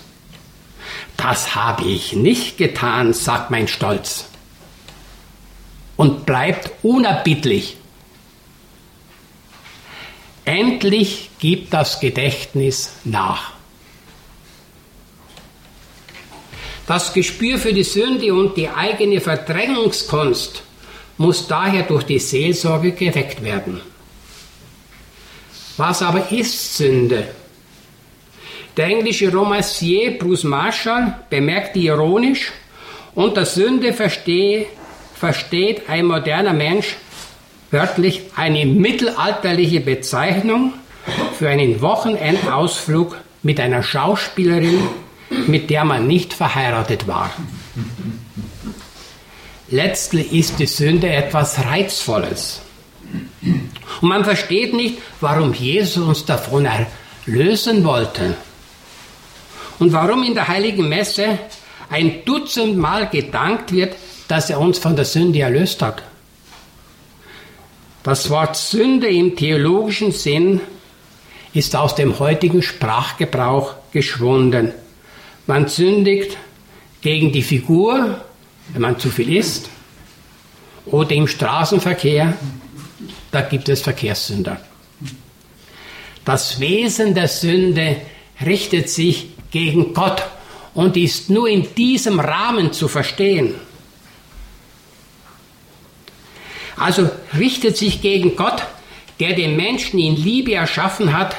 Das 1.18 1.56
habe 1.56 1.84
ich 1.84 2.14
nicht 2.14 2.58
getan, 2.58 3.14
sagt 3.14 3.52
mein 3.52 3.68
Stolz. 3.68 4.30
Und 5.98 6.26
bleibt 6.26 6.72
unerbittlich. 6.84 7.78
Endlich 10.46 11.30
gibt 11.40 11.74
das 11.74 12.00
Gedächtnis 12.00 12.94
nach. 13.04 13.54
Das 16.88 17.14
Gespür 17.14 17.58
für 17.58 17.74
die 17.74 17.84
Sünde 17.84 18.34
und 18.34 18.56
die 18.56 18.70
eigene 18.70 19.20
Verdrängungskunst 19.20 20.64
muss 21.18 21.46
daher 21.48 21.84
durch 21.84 22.04
die 22.04 22.20
Seelsorge 22.20 22.94
geweckt 22.94 23.44
werden. 23.44 23.82
Was 25.76 26.02
aber 26.02 26.32
ist 26.32 26.78
Sünde? 26.78 27.28
Der 28.78 28.86
englische 28.86 29.32
Romancier 29.32 30.18
Bruce 30.18 30.46
Marshall 30.46 31.20
bemerkte 31.30 31.80
ironisch, 31.80 32.52
unter 33.16 33.46
Sünde 33.46 33.92
verstehe, 33.92 34.68
versteht 35.14 35.90
ein 35.90 36.06
moderner 36.06 36.54
Mensch 36.54 36.96
wörtlich 37.70 38.22
eine 38.36 38.66
mittelalterliche 38.66 39.82
Bezeichnung 39.82 40.74
für 41.38 41.50
einen 41.50 41.82
Wochenendausflug 41.82 43.18
mit 43.44 43.60
einer 43.60 43.84
Schauspielerin, 43.84 44.88
mit 45.30 45.70
der 45.70 45.84
man 45.84 46.08
nicht 46.08 46.34
verheiratet 46.34 47.08
war. 47.08 47.32
Letztlich 49.70 50.32
ist 50.32 50.60
die 50.60 50.66
Sünde 50.66 51.10
etwas 51.10 51.64
Reizvolles. 51.66 52.62
Und 54.02 54.10
man 54.10 54.24
versteht 54.24 54.74
nicht, 54.74 55.00
warum 55.20 55.54
Jesus 55.54 56.04
uns 56.04 56.26
davon 56.26 56.68
erlösen 57.26 57.84
wollte. 57.84 58.36
Und 59.80 59.92
warum 59.94 60.24
in 60.24 60.34
der 60.34 60.48
heiligen 60.48 60.88
Messe 60.88 61.40
ein 61.90 62.26
Dutzend 62.26 62.78
Mal 62.78 63.10
gedankt 63.10 63.72
wird, 63.72 63.96
dass 64.28 64.50
er 64.50 64.60
uns 64.60 64.78
von 64.78 64.96
der 64.96 65.06
Sünde 65.06 65.40
erlöst 65.40 65.82
hat. 65.82 66.04
Das 68.04 68.30
Wort 68.30 68.56
Sünde 68.56 69.08
im 69.08 69.36
theologischen 69.36 70.12
Sinn 70.12 70.62
ist 71.54 71.76
aus 71.76 71.96
dem 71.96 72.20
heutigen 72.20 72.62
Sprachgebrauch 72.62 73.76
geschwunden. 73.92 74.74
Man 75.48 75.68
sündigt 75.68 76.38
gegen 77.02 77.32
die 77.32 77.42
Figur, 77.42 78.22
wenn 78.74 78.82
man 78.82 79.00
zu 79.00 79.10
viel 79.10 79.36
isst, 79.36 79.70
oder 80.86 81.12
im 81.12 81.28
Straßenverkehr, 81.28 82.38
da 83.32 83.42
gibt 83.42 83.70
es 83.70 83.82
Verkehrssünder. 83.82 84.60
Das 86.26 86.60
Wesen 86.60 87.16
der 87.16 87.30
Sünde 87.30 87.98
richtet 88.46 88.90
sich 88.90 89.28
gegen 89.50 89.94
Gott 89.94 90.24
und 90.74 90.98
ist 90.98 91.30
nur 91.30 91.48
in 91.48 91.74
diesem 91.76 92.20
Rahmen 92.20 92.74
zu 92.74 92.90
verstehen. 92.90 93.56
Also 96.76 97.10
richtet 97.38 97.78
sich 97.78 98.02
gegen 98.02 98.36
Gott, 98.36 98.64
der 99.20 99.34
den 99.34 99.56
Menschen 99.56 100.00
in 100.00 100.16
Liebe 100.16 100.54
erschaffen 100.54 101.18
hat, 101.18 101.36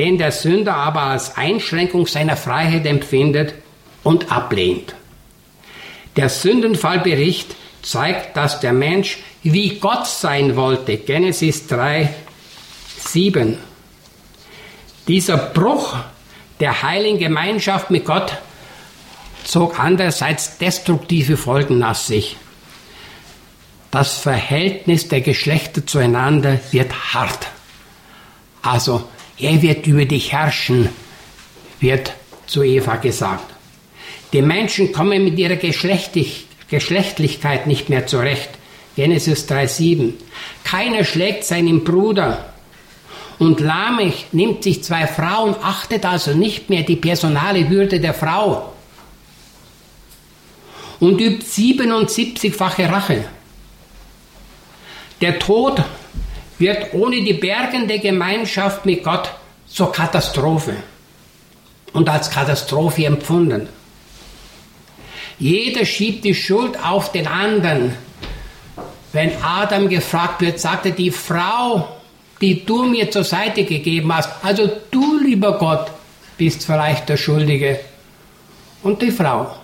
den 0.00 0.16
der 0.16 0.32
Sünder 0.32 0.76
aber 0.76 1.02
als 1.02 1.36
Einschränkung 1.36 2.06
seiner 2.06 2.34
Freiheit 2.34 2.86
empfindet 2.86 3.52
und 4.02 4.32
ablehnt. 4.32 4.94
Der 6.16 6.30
Sündenfallbericht 6.30 7.54
zeigt, 7.82 8.34
dass 8.34 8.60
der 8.60 8.72
Mensch 8.72 9.18
wie 9.42 9.78
Gott 9.78 10.06
sein 10.06 10.56
wollte. 10.56 10.96
Genesis 10.96 11.66
3, 11.66 12.14
7. 12.96 13.58
Dieser 15.06 15.36
Bruch 15.36 15.96
der 16.60 16.82
heiligen 16.82 17.18
Gemeinschaft 17.18 17.90
mit 17.90 18.06
Gott 18.06 18.38
zog 19.44 19.78
andererseits 19.78 20.56
destruktive 20.56 21.36
Folgen 21.36 21.78
nach 21.78 21.94
sich. 21.94 22.38
Das 23.90 24.16
Verhältnis 24.16 25.08
der 25.08 25.20
Geschlechter 25.20 25.86
zueinander 25.86 26.58
wird 26.70 27.12
hart. 27.12 27.48
Also, 28.62 29.04
er 29.42 29.62
wird 29.62 29.86
über 29.86 30.04
dich 30.04 30.32
herrschen, 30.32 30.88
wird 31.80 32.12
zu 32.46 32.62
Eva 32.62 32.96
gesagt. 32.96 33.54
Die 34.32 34.42
Menschen 34.42 34.92
kommen 34.92 35.24
mit 35.24 35.38
ihrer 35.38 35.56
Geschlechtlich 35.56 36.46
Geschlechtlichkeit 36.70 37.66
nicht 37.66 37.88
mehr 37.88 38.06
zurecht. 38.06 38.50
Genesis 38.94 39.48
3,7. 39.48 40.12
Keiner 40.64 41.04
schlägt 41.04 41.44
seinen 41.44 41.84
Bruder. 41.84 42.52
Und 43.38 43.60
Lamech 43.60 44.26
nimmt 44.32 44.62
sich 44.62 44.84
zwei 44.84 45.06
Frauen, 45.06 45.56
achtet 45.62 46.04
also 46.04 46.32
nicht 46.32 46.70
mehr 46.70 46.82
die 46.82 46.96
personale 46.96 47.70
Würde 47.70 47.98
der 47.98 48.14
Frau 48.14 48.72
und 51.00 51.20
übt 51.20 51.46
77-fache 51.46 52.90
Rache. 52.90 53.24
Der 55.22 55.38
Tod 55.38 55.82
wird 56.60 56.92
ohne 56.92 57.22
die 57.22 57.32
bergende 57.32 57.98
Gemeinschaft 57.98 58.84
mit 58.86 59.02
Gott 59.02 59.30
zur 59.66 59.90
Katastrophe 59.90 60.74
und 61.92 62.08
als 62.08 62.30
Katastrophe 62.30 63.06
empfunden. 63.06 63.68
Jeder 65.38 65.86
schiebt 65.86 66.24
die 66.24 66.34
Schuld 66.34 66.78
auf 66.84 67.12
den 67.12 67.26
anderen. 67.26 67.96
Wenn 69.12 69.32
Adam 69.42 69.88
gefragt 69.88 70.42
wird, 70.42 70.60
sagte 70.60 70.92
die 70.92 71.10
Frau, 71.10 71.96
die 72.40 72.64
du 72.64 72.84
mir 72.84 73.10
zur 73.10 73.24
Seite 73.24 73.64
gegeben 73.64 74.14
hast, 74.14 74.30
also 74.42 74.70
du, 74.90 75.18
lieber 75.18 75.58
Gott, 75.58 75.90
bist 76.36 76.64
vielleicht 76.64 77.08
der 77.08 77.16
Schuldige. 77.16 77.80
Und 78.82 79.00
die 79.02 79.10
Frau. 79.10 79.59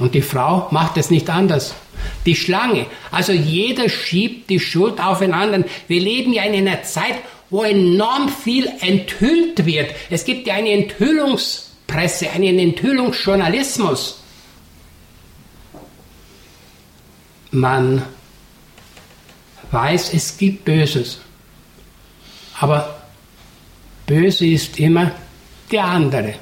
Und 0.00 0.14
die 0.14 0.22
Frau 0.22 0.66
macht 0.72 0.96
es 0.96 1.10
nicht 1.10 1.30
anders 1.30 1.74
die 2.26 2.36
Schlange. 2.36 2.86
Also 3.10 3.32
jeder 3.32 3.88
schiebt 3.88 4.50
die 4.50 4.60
Schuld 4.60 5.00
aufeinander. 5.00 5.64
Wir 5.88 6.00
leben 6.00 6.32
ja 6.32 6.44
in 6.44 6.66
einer 6.66 6.82
Zeit, 6.82 7.16
wo 7.48 7.62
enorm 7.62 8.28
viel 8.28 8.70
enthüllt 8.80 9.64
wird. 9.66 9.92
Es 10.08 10.24
gibt 10.24 10.46
ja 10.46 10.54
eine 10.54 10.70
Enthüllungspresse, 10.70 12.30
einen 12.30 12.58
Enthüllungsjournalismus. 12.58 14.22
Man 17.50 18.02
weiß, 19.72 20.14
es 20.14 20.36
gibt 20.38 20.64
Böses. 20.64 21.20
Aber 22.60 23.02
böse 24.06 24.46
ist 24.46 24.78
immer 24.78 25.12
der 25.72 25.84
andere. 25.84 26.34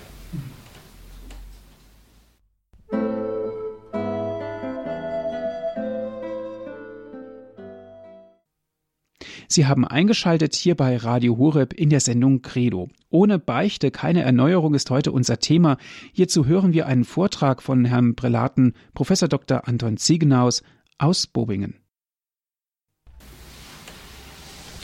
Sie 9.50 9.66
haben 9.66 9.86
eingeschaltet 9.86 10.54
hier 10.54 10.74
bei 10.74 10.98
Radio 10.98 11.38
Horeb 11.38 11.72
in 11.72 11.88
der 11.88 12.00
Sendung 12.00 12.42
Credo. 12.42 12.90
Ohne 13.08 13.38
Beichte 13.38 13.90
keine 13.90 14.20
Erneuerung 14.20 14.74
ist 14.74 14.90
heute 14.90 15.10
unser 15.10 15.38
Thema. 15.38 15.78
Hierzu 16.12 16.44
hören 16.44 16.74
wir 16.74 16.86
einen 16.86 17.04
Vortrag 17.04 17.62
von 17.62 17.86
Herrn 17.86 18.14
Prälaten 18.14 18.74
Professor 18.92 19.26
Dr. 19.26 19.66
Anton 19.66 19.96
Ziegenhaus 19.96 20.62
aus 20.98 21.26
Bobingen. 21.26 21.76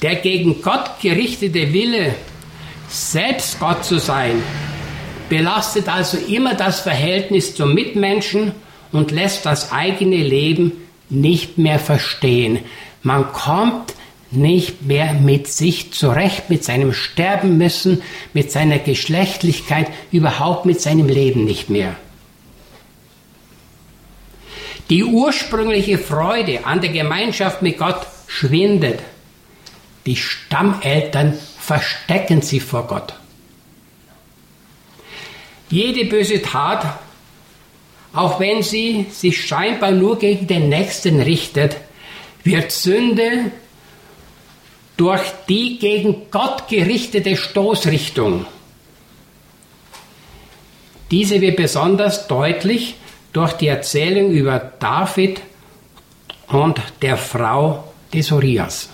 Der 0.00 0.16
gegen 0.16 0.62
Gott 0.62 0.98
gerichtete 1.02 1.74
Wille, 1.74 2.14
selbst 2.88 3.60
Gott 3.60 3.84
zu 3.84 3.98
sein, 3.98 4.42
belastet 5.28 5.88
also 5.88 6.16
immer 6.16 6.54
das 6.54 6.80
Verhältnis 6.80 7.54
zum 7.54 7.74
Mitmenschen 7.74 8.52
und 8.92 9.10
lässt 9.10 9.44
das 9.44 9.72
eigene 9.72 10.22
Leben 10.22 10.72
nicht 11.10 11.58
mehr 11.58 11.78
verstehen. 11.78 12.60
Man 13.02 13.30
kommt 13.32 13.93
nicht 14.36 14.82
mehr 14.82 15.14
mit 15.14 15.48
sich 15.48 15.92
zurecht, 15.92 16.50
mit 16.50 16.64
seinem 16.64 16.92
Sterben 16.92 17.56
müssen, 17.56 18.02
mit 18.32 18.50
seiner 18.50 18.78
Geschlechtlichkeit, 18.78 19.88
überhaupt 20.12 20.66
mit 20.66 20.80
seinem 20.80 21.08
Leben 21.08 21.44
nicht 21.44 21.70
mehr. 21.70 21.96
Die 24.90 25.04
ursprüngliche 25.04 25.98
Freude 25.98 26.66
an 26.66 26.80
der 26.80 26.90
Gemeinschaft 26.90 27.62
mit 27.62 27.78
Gott 27.78 28.06
schwindet. 28.26 29.00
Die 30.06 30.16
Stammeltern 30.16 31.38
verstecken 31.58 32.42
sie 32.42 32.60
vor 32.60 32.86
Gott. 32.86 33.14
Jede 35.70 36.04
böse 36.04 36.42
Tat, 36.42 36.98
auch 38.12 38.38
wenn 38.38 38.62
sie 38.62 39.06
sich 39.10 39.46
scheinbar 39.46 39.92
nur 39.92 40.18
gegen 40.18 40.46
den 40.46 40.68
Nächsten 40.68 41.20
richtet, 41.20 41.76
wird 42.44 42.70
Sünde 42.70 43.50
durch 44.96 45.22
die 45.48 45.78
gegen 45.78 46.30
Gott 46.30 46.68
gerichtete 46.68 47.36
Stoßrichtung. 47.36 48.46
Diese 51.10 51.40
wird 51.40 51.56
besonders 51.56 52.26
deutlich 52.28 52.94
durch 53.32 53.52
die 53.54 53.66
Erzählung 53.66 54.30
über 54.30 54.58
David 54.78 55.40
und 56.48 56.80
der 57.02 57.16
Frau 57.16 57.92
des 58.12 58.30
Urias. 58.30 58.88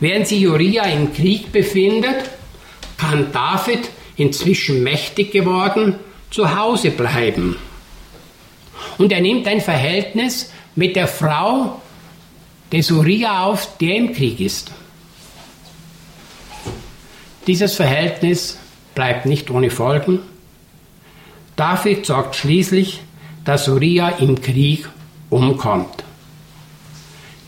Während 0.00 0.28
sich 0.28 0.46
Uriah 0.46 0.84
im 0.84 1.12
Krieg 1.12 1.50
befindet, 1.50 2.30
kann 2.96 3.32
David, 3.32 3.88
inzwischen 4.16 4.82
mächtig 4.82 5.32
geworden, 5.32 5.96
zu 6.30 6.56
Hause 6.56 6.90
bleiben. 6.90 7.56
Und 8.98 9.12
er 9.12 9.20
nimmt 9.20 9.46
ein 9.48 9.60
Verhältnis 9.60 10.52
mit 10.76 10.94
der 10.94 11.08
Frau 11.08 11.80
des 12.74 12.90
Uriah 12.90 13.44
auf, 13.44 13.78
der 13.78 13.94
im 13.94 14.12
Krieg 14.12 14.40
ist. 14.40 14.72
Dieses 17.46 17.74
Verhältnis 17.74 18.58
bleibt 18.96 19.26
nicht 19.26 19.48
ohne 19.48 19.70
Folgen. 19.70 20.18
David 21.54 22.04
sorgt 22.04 22.34
schließlich, 22.34 23.00
dass 23.44 23.68
Uriah 23.68 24.08
im 24.18 24.40
Krieg 24.40 24.88
umkommt. 25.30 26.02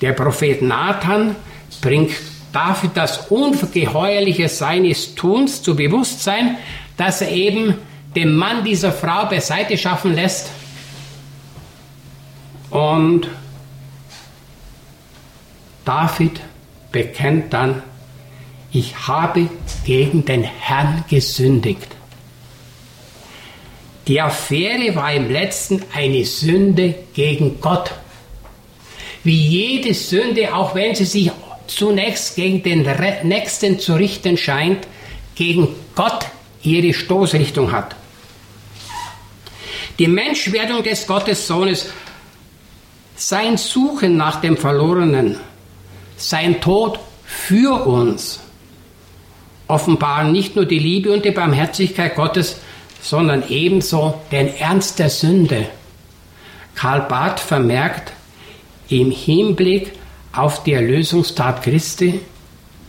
Der 0.00 0.12
Prophet 0.12 0.62
Nathan 0.62 1.34
bringt 1.80 2.12
David 2.52 2.92
das 2.94 3.26
Ungeheuerliche 3.28 4.48
seines 4.48 5.16
Tuns 5.16 5.60
zu 5.60 5.74
Bewusstsein, 5.74 6.56
dass 6.96 7.20
er 7.20 7.32
eben 7.32 7.74
den 8.14 8.32
Mann 8.32 8.62
dieser 8.62 8.92
Frau 8.92 9.26
beiseite 9.26 9.76
schaffen 9.76 10.14
lässt 10.14 10.50
und 12.70 13.28
David 15.86 16.40
bekennt 16.90 17.54
dann, 17.54 17.82
ich 18.72 18.94
habe 19.06 19.48
gegen 19.84 20.24
den 20.24 20.42
Herrn 20.42 21.04
gesündigt. 21.08 21.86
Die 24.08 24.20
Affäre 24.20 24.94
war 24.96 25.12
im 25.12 25.30
letzten 25.30 25.82
eine 25.94 26.24
Sünde 26.24 26.94
gegen 27.14 27.60
Gott. 27.60 27.92
Wie 29.24 29.36
jede 29.36 29.94
Sünde, 29.94 30.54
auch 30.54 30.74
wenn 30.74 30.94
sie 30.94 31.04
sich 31.04 31.30
zunächst 31.68 32.36
gegen 32.36 32.62
den 32.62 32.86
Nächsten 33.22 33.78
zu 33.78 33.94
richten 33.94 34.36
scheint, 34.36 34.86
gegen 35.36 35.68
Gott 35.94 36.26
ihre 36.62 36.92
Stoßrichtung 36.92 37.70
hat. 37.70 37.94
Die 39.98 40.08
Menschwerdung 40.08 40.82
des 40.82 41.06
Gottessohnes, 41.06 41.90
sein 43.14 43.56
Suchen 43.56 44.16
nach 44.16 44.40
dem 44.40 44.56
Verlorenen, 44.56 45.38
sein 46.16 46.60
Tod 46.60 46.98
für 47.24 47.86
uns, 47.86 48.40
offenbaren 49.68 50.32
nicht 50.32 50.56
nur 50.56 50.64
die 50.64 50.78
Liebe 50.78 51.12
und 51.12 51.24
die 51.24 51.30
Barmherzigkeit 51.30 52.14
Gottes, 52.14 52.56
sondern 53.00 53.44
ebenso 53.48 54.20
den 54.32 54.54
Ernst 54.56 54.98
der 54.98 55.10
Sünde. 55.10 55.66
Karl 56.74 57.02
Barth 57.02 57.40
vermerkt 57.40 58.12
im 58.88 59.10
Hinblick 59.10 59.92
auf 60.32 60.62
die 60.62 60.74
Erlösungstat 60.74 61.62
Christi, 61.62 62.20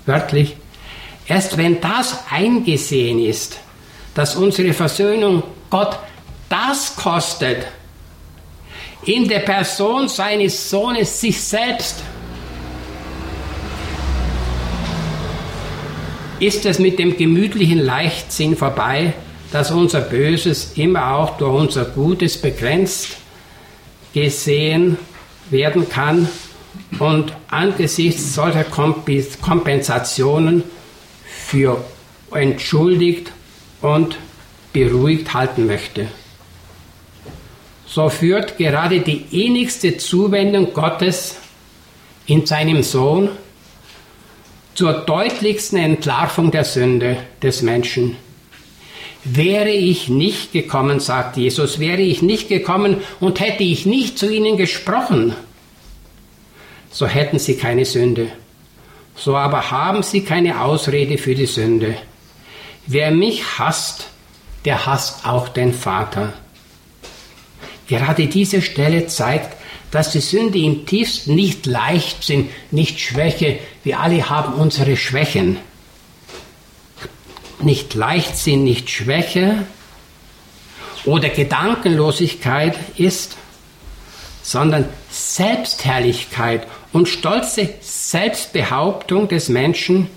wörtlich, 0.05 0.55
erst 1.27 1.57
wenn 1.57 1.79
das 1.81 2.19
eingesehen 2.29 3.19
ist, 3.19 3.59
dass 4.13 4.35
unsere 4.35 4.73
Versöhnung 4.73 5.43
Gott 5.69 5.97
das 6.49 6.95
kostet, 6.95 7.67
in 9.05 9.27
der 9.27 9.39
Person 9.39 10.09
seines 10.09 10.69
Sohnes 10.69 11.21
sich 11.21 11.41
selbst, 11.41 12.03
ist 16.39 16.65
es 16.65 16.79
mit 16.79 16.99
dem 16.99 17.17
gemütlichen 17.17 17.79
Leichtsinn 17.79 18.55
vorbei, 18.55 19.13
dass 19.51 19.71
unser 19.71 20.01
Böses 20.01 20.73
immer 20.75 21.15
auch 21.15 21.37
durch 21.37 21.53
unser 21.53 21.85
Gutes 21.85 22.37
begrenzt 22.37 23.17
gesehen 24.13 24.97
werden 25.49 25.87
kann 25.89 26.27
und 26.99 27.33
angesichts 27.47 28.33
solcher 28.33 28.65
Kompensationen 28.65 30.63
für 31.25 31.83
entschuldigt 32.33 33.31
und 33.81 34.17
beruhigt 34.73 35.33
halten 35.33 35.65
möchte. 35.65 36.07
So 37.85 38.09
führt 38.09 38.57
gerade 38.57 38.99
die 38.99 39.25
innigste 39.31 39.97
Zuwendung 39.97 40.73
Gottes 40.73 41.35
in 42.25 42.45
seinem 42.45 42.83
Sohn 42.83 43.29
zur 44.77 44.93
deutlichsten 44.93 45.79
Entlarvung 45.79 46.51
der 46.51 46.63
Sünde 46.63 47.17
des 47.41 47.63
Menschen. 47.63 48.15
Wäre 49.23 49.71
ich 49.71 50.07
nicht 50.07 50.51
gekommen, 50.51 50.99
sagt 50.99 51.35
Jesus, 51.35 51.79
wäre 51.79 52.03
ich 52.03 52.21
nicht 52.21 52.47
gekommen 52.47 52.97
und 53.19 53.39
hätte 53.39 53.63
ich 53.63 53.87
nicht 53.87 54.19
zu 54.19 54.31
ihnen 54.31 54.55
gesprochen, 54.55 55.35
so 56.91 57.07
hätten 57.07 57.39
sie 57.39 57.57
keine 57.57 57.85
Sünde. 57.85 58.27
So 59.15 59.35
aber 59.35 59.71
haben 59.71 60.03
sie 60.03 60.21
keine 60.21 60.61
Ausrede 60.61 61.17
für 61.17 61.33
die 61.33 61.47
Sünde. 61.47 61.97
Wer 62.85 63.09
mich 63.09 63.57
hasst, 63.57 64.09
der 64.63 64.85
hasst 64.85 65.25
auch 65.25 65.49
den 65.49 65.73
Vater. 65.73 66.33
Gerade 67.87 68.27
diese 68.27 68.61
Stelle 68.61 69.07
zeigt, 69.07 69.57
dass 69.91 70.11
die 70.11 70.19
Sünde 70.19 70.59
im 70.59 70.85
tiefsten 70.85 71.35
nicht 71.35 71.65
Leichtsinn, 71.65 72.49
nicht 72.71 72.99
Schwäche, 72.99 73.59
wir 73.83 73.99
alle 73.99 74.29
haben 74.29 74.53
unsere 74.53 74.97
Schwächen, 74.97 75.57
nicht 77.61 77.93
Leichtsinn, 77.93 78.63
nicht 78.63 78.89
Schwäche. 78.89 79.65
Oder 81.05 81.29
Gedankenlosigkeit 81.29 82.75
ist, 82.97 83.37
sondern 84.43 84.85
Selbstherrlichkeit 85.09 86.67
und 86.91 87.07
stolze 87.07 87.69
Selbstbehauptung 87.79 89.27
des 89.27 89.49
Menschen, 89.49 90.09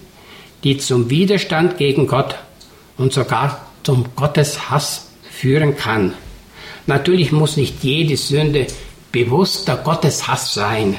die 0.65 0.79
zum 0.79 1.09
Widerstand 1.09 1.79
gegen 1.79 2.07
Gott 2.07 2.35
und 2.97 3.13
sogar 3.13 3.67
zum 3.83 4.05
Gotteshass 4.17 5.09
führen 5.31 5.77
kann. 5.77 6.15
Natürlich 6.87 7.33
muss 7.33 7.57
nicht 7.57 7.83
jede 7.83 8.17
Sünde 8.17 8.67
bewusster 9.12 9.77
Gotteshass 9.77 10.55
sein, 10.55 10.96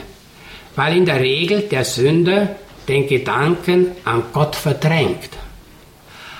weil 0.75 0.97
in 0.97 1.05
der 1.05 1.19
Regel 1.19 1.61
der 1.61 1.85
Sünder 1.85 2.55
den 2.87 3.07
Gedanken 3.07 3.91
an 4.05 4.23
Gott 4.33 4.55
verdrängt. 4.55 5.29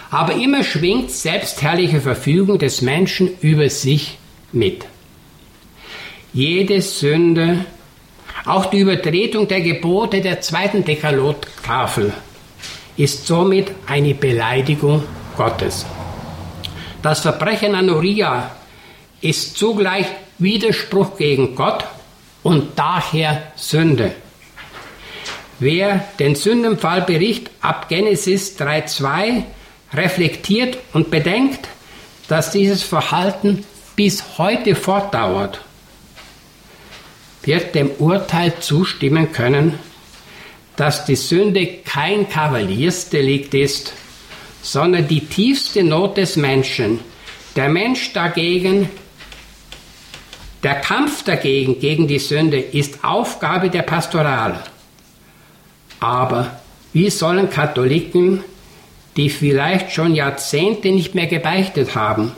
Aber 0.10 0.34
immer 0.34 0.64
schwingt 0.64 1.12
selbstherrliche 1.12 2.02
Verfügung 2.02 2.60
des 2.60 2.82
Menschen 2.82 3.30
über 3.40 3.70
sich 3.70 4.18
mit. 4.52 4.86
Jede 6.34 6.82
Sünde, 6.82 7.66
auch 8.46 8.66
die 8.66 8.80
Übertretung 8.80 9.48
der 9.48 9.62
Gebote 9.62 10.22
der 10.22 10.42
zweiten 10.42 10.84
Dekalogtafel, 10.84 12.14
ist 12.98 13.28
somit 13.28 13.72
eine 13.88 14.14
Beleidigung 14.14 15.04
Gottes. 15.38 15.86
Das 17.02 17.22
Verbrechen 17.22 17.74
an 17.76 17.90
Uriah 17.90 18.52
ist 19.22 19.58
zugleich 19.58 20.06
Widerspruch 20.42 21.18
gegen 21.18 21.56
Gott 21.56 21.86
und 22.44 22.78
daher 22.78 23.52
Sünde. 23.56 24.12
Wer 25.60 26.08
den 26.18 26.34
Sündenfallbericht 26.34 27.52
ab 27.62 27.88
Genesis 27.88 28.58
3.2 28.60 29.44
reflektiert 29.94 30.78
und 30.94 31.12
bedenkt, 31.12 31.68
dass 32.28 32.52
dieses 32.52 32.82
Verhalten 32.82 33.64
bis 33.96 34.40
heute 34.40 34.74
fortdauert, 34.74 35.62
wird 37.44 37.76
dem 37.76 37.92
Urteil 38.00 38.54
zustimmen 38.60 39.32
können, 39.32 39.78
dass 40.76 41.06
die 41.06 41.16
Sünde 41.16 41.68
kein 41.86 42.28
Kavaliersdelikt 42.28 43.54
ist, 43.54 43.94
sondern 44.64 45.08
die 45.08 45.26
tiefste 45.26 45.84
Not 45.84 46.18
des 46.18 46.38
Menschen. 46.38 47.00
Der 47.56 47.70
Mensch 47.70 48.14
dagegen, 48.14 48.90
der 50.64 50.76
Kampf 50.76 51.24
dagegen, 51.24 51.80
gegen 51.80 52.08
die 52.08 52.20
Sünde, 52.20 52.60
ist 52.60 53.04
Aufgabe 53.04 53.70
der 53.70 53.82
Pastoral. 53.82 54.64
Aber 56.00 56.60
wie 56.94 57.10
sollen 57.10 57.50
Katholiken 57.50 58.44
die 59.18 59.30
vielleicht 59.30 59.92
schon 59.92 60.16
Jahrzehnte 60.16 60.92
nicht 60.92 61.16
mehr 61.16 61.28
gebeichtet 61.28 61.96
haben 61.96 62.32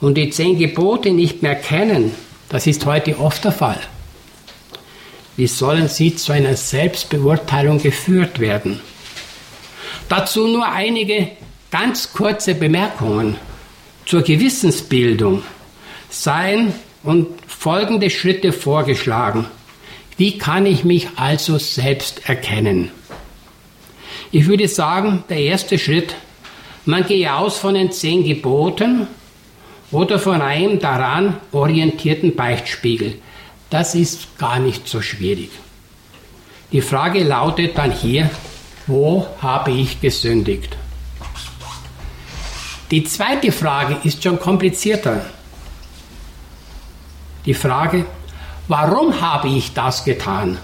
und 0.00 0.14
die 0.16 0.30
zehn 0.30 0.58
Gebote 0.58 1.10
nicht 1.10 1.42
mehr 1.42 1.54
kennen, 1.54 2.14
das 2.48 2.66
ist 2.66 2.86
heute 2.86 3.18
oft 3.18 3.44
der 3.44 3.52
Fall. 3.52 3.80
Wie 5.36 5.46
sollen 5.46 5.88
sie 5.88 6.14
zu 6.14 6.32
einer 6.32 6.56
Selbstbeurteilung 6.56 7.80
geführt 7.82 8.38
werden? 8.38 8.80
Dazu 10.08 10.46
nur 10.46 10.68
einige 10.68 11.28
ganz 11.70 12.12
kurze 12.12 12.54
Bemerkungen 12.54 13.36
zur 14.04 14.22
Gewissensbildung. 14.22 15.42
Seien 16.10 16.74
und 17.02 17.28
folgende 17.62 18.10
Schritte 18.10 18.50
vorgeschlagen. 18.52 19.46
Wie 20.16 20.36
kann 20.36 20.66
ich 20.66 20.82
mich 20.82 21.06
also 21.14 21.58
selbst 21.58 22.28
erkennen? 22.28 22.90
Ich 24.32 24.48
würde 24.48 24.66
sagen, 24.66 25.22
der 25.28 25.38
erste 25.38 25.78
Schritt, 25.78 26.16
man 26.86 27.06
gehe 27.06 27.32
aus 27.32 27.58
von 27.58 27.74
den 27.74 27.92
zehn 27.92 28.24
Geboten 28.24 29.06
oder 29.92 30.18
von 30.18 30.42
einem 30.42 30.80
daran 30.80 31.36
orientierten 31.52 32.34
Beichtspiegel. 32.34 33.14
Das 33.70 33.94
ist 33.94 34.36
gar 34.38 34.58
nicht 34.58 34.88
so 34.88 35.00
schwierig. 35.00 35.50
Die 36.72 36.80
Frage 36.80 37.22
lautet 37.22 37.78
dann 37.78 37.92
hier, 37.92 38.28
wo 38.88 39.24
habe 39.40 39.70
ich 39.70 40.00
gesündigt? 40.00 40.76
Die 42.90 43.04
zweite 43.04 43.52
Frage 43.52 43.98
ist 44.02 44.20
schon 44.20 44.40
komplizierter. 44.40 45.24
Die 47.44 47.54
Frage, 47.54 48.06
warum 48.68 49.20
habe 49.20 49.48
ich 49.48 49.72
das 49.72 50.04
getan? 50.04 50.58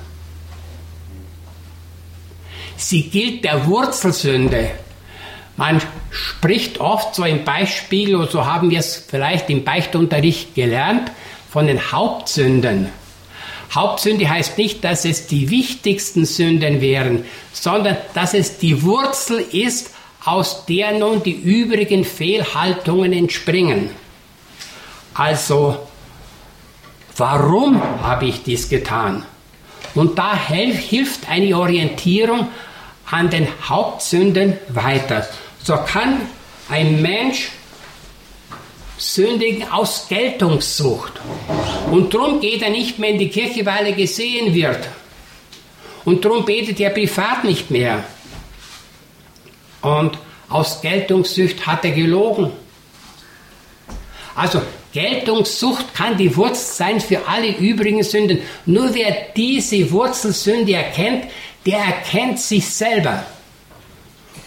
Sie 2.77 3.03
gilt 3.03 3.45
der 3.45 3.67
Wurzelsünde. 3.67 4.71
Man 5.57 5.83
spricht 6.11 6.79
oft 6.79 7.17
so 7.17 7.25
im 7.25 7.45
Beispiel, 7.45 8.15
oder 8.15 8.31
so 8.31 8.47
haben 8.47 8.71
wir 8.71 8.79
es 8.79 8.97
vielleicht 8.97 9.51
im 9.51 9.65
Beichtunterricht 9.65 10.55
gelernt, 10.55 11.11
von 11.51 11.67
den 11.67 11.91
Hauptsünden. 11.91 12.89
Hauptsünde 13.75 14.31
heißt 14.31 14.57
nicht, 14.57 14.85
dass 14.85 15.05
es 15.05 15.27
die 15.27 15.51
wichtigsten 15.51 16.25
Sünden 16.25 16.81
wären, 16.81 17.25
sondern 17.53 17.97
dass 18.15 18.35
es 18.35 18.59
die 18.59 18.83
Wurzel 18.83 19.41
ist, 19.41 19.91
aus 20.25 20.65
der 20.67 20.93
nun 20.93 21.23
die 21.23 21.33
übrigen 21.33 22.05
Fehlhaltungen 22.05 23.13
entspringen. 23.13 23.91
Also, 25.15 25.88
warum 27.19 27.83
habe 28.03 28.27
ich 28.27 28.43
dies 28.43 28.69
getan? 28.69 29.25
Und 29.95 30.19
da 30.19 30.37
hilft 30.37 31.29
eine 31.29 31.57
Orientierung 31.57 32.49
an 33.11 33.31
den 33.31 33.49
Hauptsünden 33.69 34.59
weiter. 34.69 35.27
So 35.63 35.77
kann 35.77 36.21
ein 36.69 37.03
Mensch 37.03 37.51
sündigen 38.99 39.71
aus 39.71 40.07
Geltungssucht. 40.09 41.13
Und 41.91 42.13
darum 42.13 42.41
geht 42.41 42.63
er 42.63 42.71
nicht 42.71 42.99
mehr 42.99 43.11
in 43.11 43.19
die 43.19 43.29
Kirche, 43.29 43.65
weil 43.65 43.87
er 43.87 43.93
gesehen 43.93 44.55
wird. 44.55 44.89
Und 46.05 46.25
darum 46.25 46.45
betet 46.45 46.81
er 46.81 46.91
privat 46.91 47.45
nicht 47.45 47.71
mehr. 47.71 48.05
Und 49.81 50.19
aus 50.49 50.81
Geltungssucht 50.81 51.67
hat 51.67 51.85
er 51.85 51.93
gelogen. 51.93 52.51
Also 54.35 54.63
Geltungssucht 54.99 55.95
kann 55.95 56.17
die 56.17 56.35
Wurzel 56.35 56.75
sein 56.75 57.01
für 57.01 57.29
alle 57.29 57.57
übrigen 57.57 58.03
Sünden. 58.03 58.41
Nur 58.67 58.93
wer 58.95 59.15
diese 59.37 59.93
Wurzelsünde 59.93 60.73
erkennt, 60.73 61.27
der 61.65 61.79
erkennt 61.79 62.41
sich 62.41 62.69
selber. 62.69 63.25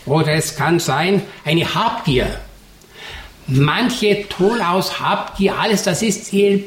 Oder 0.06 0.34
es 0.34 0.58
kann 0.58 0.82
sein 0.82 1.22
eine 1.46 1.74
Habgier. 1.74 2.38
Manche 3.48 4.28
tun 4.28 4.60
aus 4.60 5.00
Habgier 5.00 5.58
alles, 5.58 5.84
das 5.84 6.02
ist 6.02 6.34
ihr, 6.34 6.66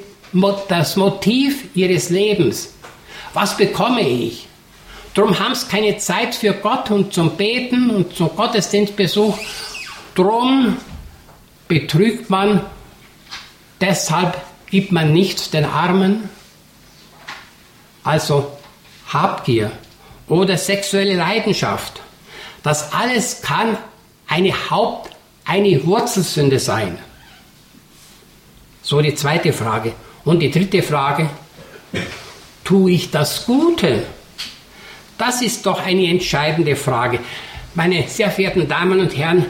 das 0.69 0.97
Motiv 0.97 1.65
ihres 1.75 2.09
Lebens. 2.09 2.73
Was 3.35 3.55
bekomme 3.55 4.01
ich? 4.01 4.47
Darum 5.13 5.39
haben 5.39 5.55
sie 5.55 5.67
keine 5.67 5.99
Zeit 5.99 6.35
für 6.35 6.55
Gott 6.55 6.91
und 6.91 7.13
zum 7.13 7.37
Beten 7.37 7.91
und 7.91 8.17
zum 8.17 8.35
Gottesdienstbesuch. 8.35 9.37
Darum 10.15 10.79
betrügt 11.69 12.31
man, 12.31 12.63
deshalb 13.81 14.41
gibt 14.71 14.93
man 14.93 15.13
nichts 15.13 15.51
den 15.51 15.65
Armen. 15.65 16.29
Also 18.03 18.57
Habgier 19.09 19.71
oder 20.29 20.57
sexuelle 20.57 21.15
Leidenschaft. 21.15 22.01
Das 22.63 22.93
alles 22.93 23.43
kann 23.43 23.77
eine 24.27 24.53
Haupt-, 24.71 25.11
eine 25.45 25.85
Wurzelsünde 25.85 26.59
sein. 26.59 26.99
So 28.83 29.01
die 29.01 29.15
zweite 29.15 29.53
Frage. 29.53 29.93
Und 30.25 30.41
die 30.41 30.51
dritte 30.51 30.83
Frage, 30.83 31.29
tue 32.65 32.93
ich 32.93 33.11
das 33.11 33.47
Gute? 33.47 34.05
Das 35.19 35.43
ist 35.43 35.67
doch 35.67 35.85
eine 35.85 36.09
entscheidende 36.09 36.77
Frage. 36.77 37.21
Meine 37.75 38.09
sehr 38.09 38.31
verehrten 38.31 38.69
Damen 38.69 39.01
und 39.01 39.17
Herren, 39.17 39.47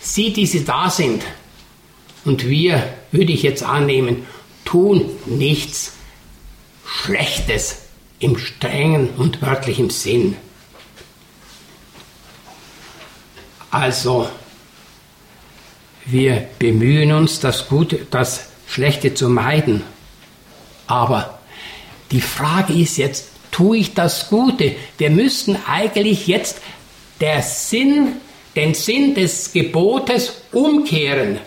Sie, 0.00 0.32
die 0.32 0.46
Sie 0.46 0.64
da 0.64 0.88
sind, 0.88 1.22
und 2.26 2.48
wir, 2.48 2.82
würde 3.12 3.32
ich 3.32 3.42
jetzt 3.42 3.62
annehmen, 3.62 4.26
tun 4.64 5.08
nichts 5.24 5.92
Schlechtes 6.84 7.82
im 8.18 8.36
strengen 8.36 9.10
und 9.16 9.40
wörtlichen 9.40 9.90
Sinn. 9.90 10.36
Also, 13.70 14.28
wir 16.04 16.48
bemühen 16.58 17.12
uns, 17.12 17.40
das 17.40 17.68
Gute, 17.68 18.06
das 18.10 18.48
Schlechte 18.66 19.14
zu 19.14 19.28
meiden. 19.28 19.82
Aber 20.86 21.38
die 22.10 22.20
Frage 22.20 22.72
ist 22.72 22.96
jetzt, 22.96 23.28
tue 23.50 23.78
ich 23.78 23.94
das 23.94 24.28
Gute? 24.28 24.74
Wir 24.98 25.10
müssten 25.10 25.56
eigentlich 25.68 26.26
jetzt 26.26 26.60
der 27.20 27.42
Sinn, 27.42 28.16
den 28.54 28.74
Sinn 28.74 29.14
des 29.14 29.52
Gebotes 29.52 30.42
umkehren. 30.52 31.38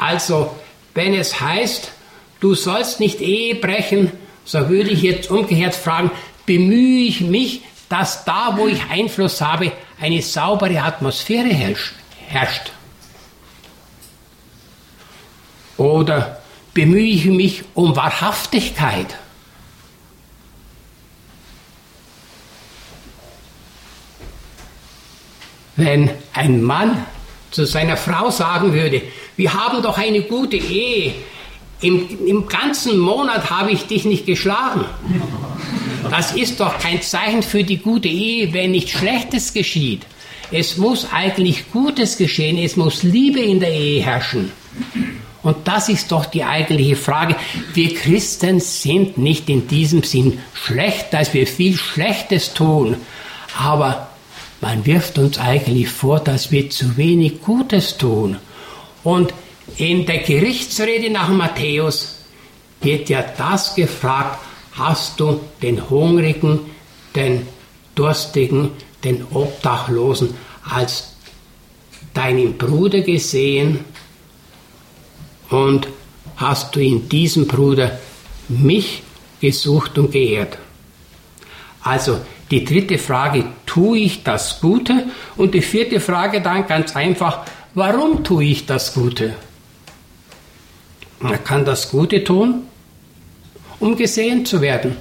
Also, 0.00 0.56
wenn 0.94 1.12
es 1.12 1.42
heißt, 1.42 1.92
du 2.40 2.54
sollst 2.54 3.00
nicht 3.00 3.20
Ehe 3.20 3.54
brechen, 3.54 4.10
so 4.46 4.70
würde 4.70 4.88
ich 4.88 5.02
jetzt 5.02 5.30
umgekehrt 5.30 5.74
fragen, 5.74 6.10
bemühe 6.46 7.04
ich 7.04 7.20
mich, 7.20 7.60
dass 7.90 8.24
da, 8.24 8.54
wo 8.56 8.66
ich 8.66 8.82
Einfluss 8.88 9.42
habe, 9.42 9.72
eine 10.00 10.22
saubere 10.22 10.82
Atmosphäre 10.82 11.50
herrscht? 11.50 12.72
Oder 15.76 16.40
bemühe 16.72 17.02
ich 17.02 17.26
mich 17.26 17.64
um 17.74 17.94
Wahrhaftigkeit? 17.94 19.18
Wenn 25.76 26.10
ein 26.32 26.62
Mann 26.62 27.04
zu 27.50 27.66
seiner 27.66 27.96
Frau 27.96 28.30
sagen 28.30 28.72
würde, 28.72 29.02
wir 29.36 29.52
haben 29.52 29.82
doch 29.82 29.98
eine 29.98 30.22
gute 30.22 30.56
Ehe, 30.56 31.14
im, 31.82 32.26
im 32.26 32.46
ganzen 32.46 32.98
Monat 32.98 33.50
habe 33.50 33.70
ich 33.70 33.86
dich 33.86 34.04
nicht 34.04 34.26
geschlagen. 34.26 34.84
Das 36.10 36.32
ist 36.32 36.60
doch 36.60 36.78
kein 36.78 37.00
Zeichen 37.00 37.42
für 37.42 37.64
die 37.64 37.78
gute 37.78 38.08
Ehe, 38.08 38.52
wenn 38.52 38.72
nichts 38.72 38.90
Schlechtes 38.92 39.52
geschieht. 39.52 40.02
Es 40.50 40.76
muss 40.76 41.06
eigentlich 41.12 41.70
Gutes 41.70 42.16
geschehen, 42.16 42.58
es 42.58 42.76
muss 42.76 43.02
Liebe 43.02 43.40
in 43.40 43.60
der 43.60 43.72
Ehe 43.72 44.02
herrschen. 44.02 44.50
Und 45.42 45.56
das 45.64 45.88
ist 45.88 46.12
doch 46.12 46.26
die 46.26 46.44
eigentliche 46.44 46.96
Frage. 46.96 47.36
Wir 47.72 47.94
Christen 47.94 48.60
sind 48.60 49.16
nicht 49.16 49.48
in 49.48 49.68
diesem 49.68 50.02
Sinn 50.02 50.40
schlecht, 50.52 51.12
dass 51.12 51.32
wir 51.32 51.46
viel 51.46 51.76
Schlechtes 51.76 52.52
tun. 52.52 52.96
Aber 53.58 54.09
man 54.60 54.84
wirft 54.84 55.18
uns 55.18 55.38
eigentlich 55.38 55.88
vor, 55.88 56.20
dass 56.20 56.52
wir 56.52 56.68
zu 56.70 56.96
wenig 56.96 57.40
Gutes 57.42 57.96
tun. 57.96 58.36
Und 59.02 59.32
in 59.76 60.04
der 60.06 60.18
Gerichtsrede 60.18 61.10
nach 61.10 61.28
Matthäus 61.28 62.18
wird 62.82 63.08
ja 63.08 63.22
das 63.22 63.74
gefragt, 63.74 64.38
hast 64.72 65.20
du 65.20 65.40
den 65.62 65.88
Hungrigen, 65.88 66.60
den 67.14 67.46
Durstigen, 67.94 68.70
den 69.04 69.24
Obdachlosen 69.32 70.34
als 70.68 71.14
deinen 72.14 72.58
Bruder 72.58 73.00
gesehen 73.00 73.84
und 75.48 75.88
hast 76.36 76.74
du 76.74 76.80
in 76.80 77.08
diesem 77.08 77.46
Bruder 77.46 77.98
mich 78.48 79.02
gesucht 79.40 79.98
und 79.98 80.12
geehrt. 80.12 80.58
Also 81.82 82.20
die 82.50 82.64
dritte 82.64 82.98
Frage, 82.98 83.44
tue 83.66 83.98
ich 83.98 84.22
das 84.24 84.60
Gute? 84.60 85.04
Und 85.36 85.54
die 85.54 85.62
vierte 85.62 86.00
Frage 86.00 86.42
dann 86.42 86.66
ganz 86.66 86.96
einfach, 86.96 87.46
warum 87.74 88.24
tue 88.24 88.44
ich 88.44 88.66
das 88.66 88.94
Gute? 88.94 89.34
Man 91.20 91.42
kann 91.44 91.64
das 91.64 91.90
Gute 91.90 92.24
tun, 92.24 92.62
um 93.78 93.96
gesehen 93.96 94.44
zu 94.44 94.60
werden. 94.60 94.96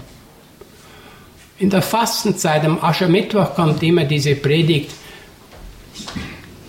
In 1.57 1.69
der 1.69 1.81
Fastenzeit 1.81 2.63
am 2.63 2.81
Aschermittwoch 2.81 3.55
kommt 3.55 3.81
immer 3.83 4.05
diese 4.05 4.35
Predigt, 4.35 4.91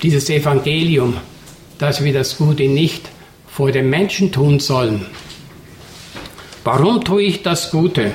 dieses 0.02 0.30
Evangelium, 0.30 1.16
dass 1.78 2.02
wir 2.02 2.12
das 2.12 2.38
Gute 2.38 2.64
nicht 2.64 3.08
vor 3.48 3.70
den 3.70 3.90
Menschen 3.90 4.32
tun 4.32 4.58
sollen. 4.60 5.06
Warum 6.64 7.04
tue 7.04 7.22
ich 7.22 7.42
das 7.42 7.70
Gute? 7.70 8.12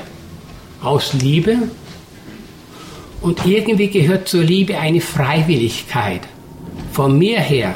Aus 0.81 1.13
Liebe? 1.13 1.69
Und 3.25 3.43
irgendwie 3.43 3.87
gehört 3.87 4.27
zur 4.27 4.43
Liebe 4.43 4.77
eine 4.77 5.01
Freiwilligkeit. 5.01 6.21
Von 6.91 7.17
mir 7.17 7.39
her. 7.39 7.73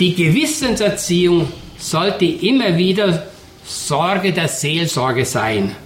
Die 0.00 0.12
Gewissenserziehung 0.12 1.46
sollte 1.78 2.24
immer 2.24 2.76
wieder 2.76 3.28
Sorge 3.64 4.32
der 4.32 4.48
Seelsorge 4.48 5.24
sein. 5.24 5.76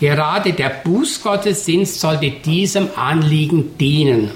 Gerade 0.00 0.54
der 0.54 0.70
Bußgottesdienst 0.82 2.00
sollte 2.00 2.30
diesem 2.32 2.88
Anliegen 2.96 3.78
dienen. 3.78 4.32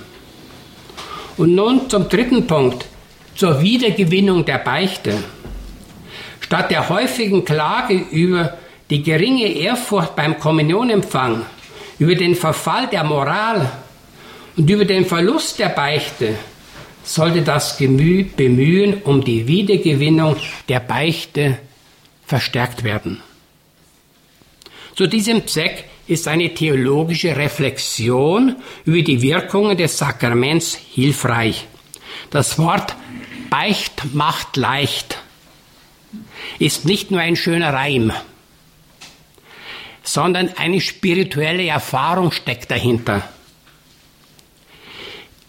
Und 1.37 1.57
nun 1.57 1.91
zum 1.91 2.09
dritten 2.09 2.47
Punkt, 2.47 2.87
zur 3.35 3.61
Wiedergewinnung 3.61 4.45
der 4.45 4.59
Beichte. 4.59 5.15
Statt 6.39 6.71
der 6.71 6.89
häufigen 6.89 7.45
Klage 7.45 7.95
über 8.13 8.57
die 8.89 9.03
geringe 9.03 9.49
Ehrfurcht 9.49 10.15
beim 10.15 10.39
Kommunionempfang, 10.39 11.45
über 11.99 12.15
den 12.15 12.35
Verfall 12.35 12.89
der 12.89 13.05
Moral 13.05 13.71
und 14.57 14.69
über 14.69 14.85
den 14.85 15.05
Verlust 15.05 15.59
der 15.59 15.69
Beichte 15.69 16.35
sollte 17.05 17.43
das 17.43 17.79
Bemühen 17.79 19.03
um 19.03 19.25
die 19.25 19.47
Wiedergewinnung 19.47 20.37
der 20.69 20.81
Beichte 20.81 21.59
verstärkt 22.27 22.85
werden. 22.85 23.21
Zu 24.95 25.07
diesem 25.07 25.47
Zweck 25.47 25.85
ist 26.07 26.29
eine 26.29 26.53
theologische 26.55 27.37
Reflexion 27.37 28.57
über 28.85 29.03
die 29.03 29.23
Wirkungen 29.23 29.77
des 29.77 29.99
Sakraments 29.99 30.75
hilfreich. 30.75 31.67
Das 32.31 32.59
Wort 32.59 32.95
Beicht 33.51 34.15
macht 34.15 34.57
leicht 34.57 35.19
ist 36.59 36.85
nicht 36.85 37.11
nur 37.11 37.21
ein 37.21 37.37
schöner 37.37 37.73
Reim, 37.73 38.13
sondern 40.03 40.51
eine 40.57 40.81
spirituelle 40.81 41.67
Erfahrung 41.67 42.33
steckt 42.33 42.71
dahinter 42.71 43.23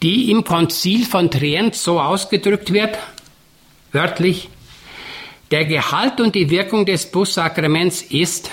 die 0.03 0.29
im 0.29 0.43
Konzil 0.43 1.05
von 1.05 1.31
Trient 1.31 1.75
so 1.75 1.99
ausgedrückt 1.99 2.73
wird, 2.73 2.99
wörtlich, 3.93 4.49
der 5.49 5.65
Gehalt 5.65 6.19
und 6.19 6.35
die 6.35 6.49
Wirkung 6.49 6.85
des 6.85 7.09
Bußsakraments 7.09 8.01
ist 8.01 8.51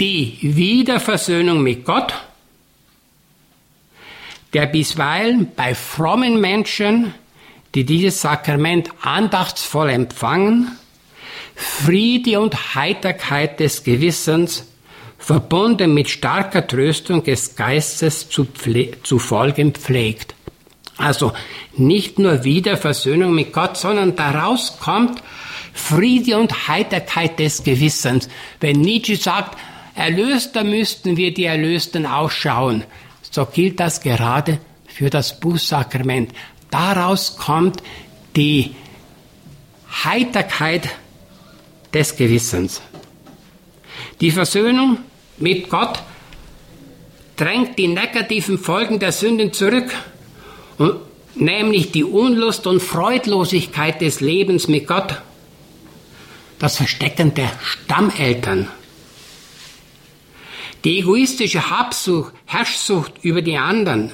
die 0.00 0.38
Wiederversöhnung 0.40 1.62
mit 1.62 1.84
Gott 1.84 2.14
der 4.52 4.66
bisweilen 4.66 5.52
bei 5.54 5.74
frommen 5.74 6.40
Menschen, 6.40 7.12
die 7.74 7.84
dieses 7.84 8.22
Sakrament 8.22 8.88
andachtsvoll 9.02 9.90
empfangen, 9.90 10.78
Friede 11.56 12.38
und 12.38 12.74
Heiterkeit 12.74 13.58
des 13.60 13.82
Gewissens, 13.82 14.66
verbunden 15.18 15.94
mit 15.94 16.10
starker 16.10 16.66
Tröstung 16.66 17.24
des 17.24 17.56
Geistes 17.56 18.28
zu, 18.28 18.46
zu 19.02 19.18
folgen 19.18 19.72
pflegt. 19.72 20.34
Also 20.98 21.32
nicht 21.76 22.18
nur 22.18 22.44
Wiederversöhnung 22.44 23.34
mit 23.34 23.52
Gott, 23.52 23.76
sondern 23.76 24.14
daraus 24.16 24.78
kommt 24.78 25.22
Friede 25.72 26.38
und 26.38 26.68
Heiterkeit 26.68 27.38
des 27.38 27.64
Gewissens. 27.64 28.28
Wenn 28.60 28.80
Nietzsche 28.80 29.16
sagt, 29.16 29.58
Erlöster 29.94 30.62
müssten 30.62 31.16
wir 31.16 31.32
die 31.32 31.44
Erlösten 31.44 32.06
ausschauen, 32.06 32.84
so 33.30 33.46
gilt 33.46 33.80
das 33.80 34.02
gerade 34.02 34.58
für 34.86 35.10
das 35.10 35.40
Bußsakrament. 35.40 36.32
Daraus 36.70 37.36
kommt 37.36 37.82
die 38.34 38.74
Heiterkeit 40.04 40.88
des 41.96 42.14
Gewissens. 42.14 42.82
Die 44.20 44.30
Versöhnung 44.30 44.98
mit 45.38 45.70
Gott 45.70 46.02
drängt 47.36 47.78
die 47.78 47.88
negativen 47.88 48.58
Folgen 48.58 48.98
der 48.98 49.12
Sünden 49.12 49.54
zurück, 49.54 49.90
nämlich 51.34 51.92
die 51.92 52.04
Unlust 52.04 52.66
und 52.66 52.82
Freudlosigkeit 52.82 54.02
des 54.02 54.20
Lebens 54.20 54.68
mit 54.68 54.86
Gott, 54.86 55.22
das 56.58 56.76
Verstecken 56.76 57.32
der 57.32 57.50
Stammeltern, 57.62 58.68
die 60.84 60.98
egoistische 60.98 61.70
Habsucht, 61.70 62.34
Herrschsucht 62.44 63.12
über 63.22 63.40
die 63.40 63.56
anderen, 63.56 64.12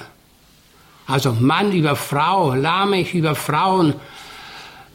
also 1.05 1.33
Mann 1.33 1.73
über 1.73 1.97
Frau, 1.97 2.53
Lamech 2.53 3.13
über 3.13 3.35
Frauen, 3.35 3.95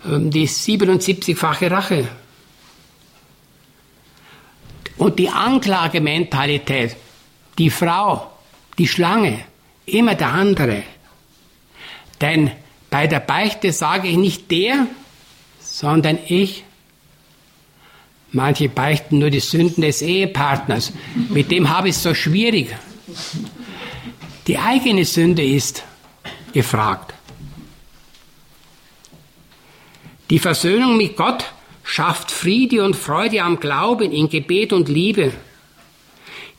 ähm, 0.07 0.31
die 0.31 0.49
77-fache 0.49 1.71
Rache. 1.71 2.09
Und 4.99 5.19
die 5.19 5.29
Anklagementalität, 5.29 6.97
die 7.57 7.71
Frau, 7.71 8.31
die 8.77 8.89
Schlange, 8.89 9.41
immer 9.87 10.15
der 10.15 10.29
andere. 10.29 10.83
Denn 12.21 12.51
bei 12.91 13.07
der 13.07 13.21
Beichte 13.21 13.73
sage 13.73 14.09
ich 14.09 14.17
nicht 14.17 14.51
der, 14.51 14.87
sondern 15.61 16.19
ich. 16.27 16.65
Manche 18.31 18.69
beichten 18.69 19.19
nur 19.19 19.31
die 19.31 19.41
Sünden 19.41 19.83
des 19.83 20.03
Ehepartners. 20.03 20.93
Mit 21.31 21.51
dem 21.51 21.71
habe 21.71 21.89
ich 21.89 21.97
es 21.97 22.03
so 22.03 22.13
schwierig. 22.13 22.75
Die 24.47 24.59
eigene 24.59 25.05
Sünde 25.05 25.45
ist 25.45 25.83
gefragt. 26.53 27.15
Die 30.31 30.39
Versöhnung 30.39 30.97
mit 30.97 31.17
Gott 31.17 31.45
schafft 31.89 32.31
Friede 32.31 32.85
und 32.85 32.95
Freude 32.95 33.43
am 33.43 33.61
Glauben 33.61 34.13
in 34.13 34.29
Gebet 34.29 34.75
und 34.75 34.91
Liebe. 34.91 35.33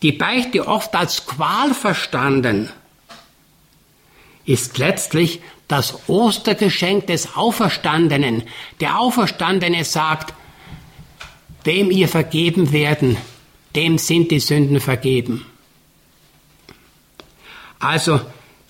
Die 0.02 0.12
Beichte 0.12 0.68
oft 0.68 0.96
als 0.96 1.28
Qual 1.28 1.76
verstanden, 1.76 2.70
ist 4.46 4.80
letztlich 4.80 5.40
das 5.68 6.10
Ostergeschenk 6.10 7.06
des 7.06 7.36
Auferstandenen. 7.36 8.42
Der 8.80 9.00
Auferstandene 9.00 9.86
sagt, 9.86 10.34
dem 11.68 11.92
ihr 11.92 12.08
vergeben 12.08 12.72
werden, 12.72 13.16
dem 13.76 14.00
sind 14.00 14.32
die 14.32 14.40
Sünden 14.40 14.80
vergeben. 14.80 15.46
Also 17.78 18.20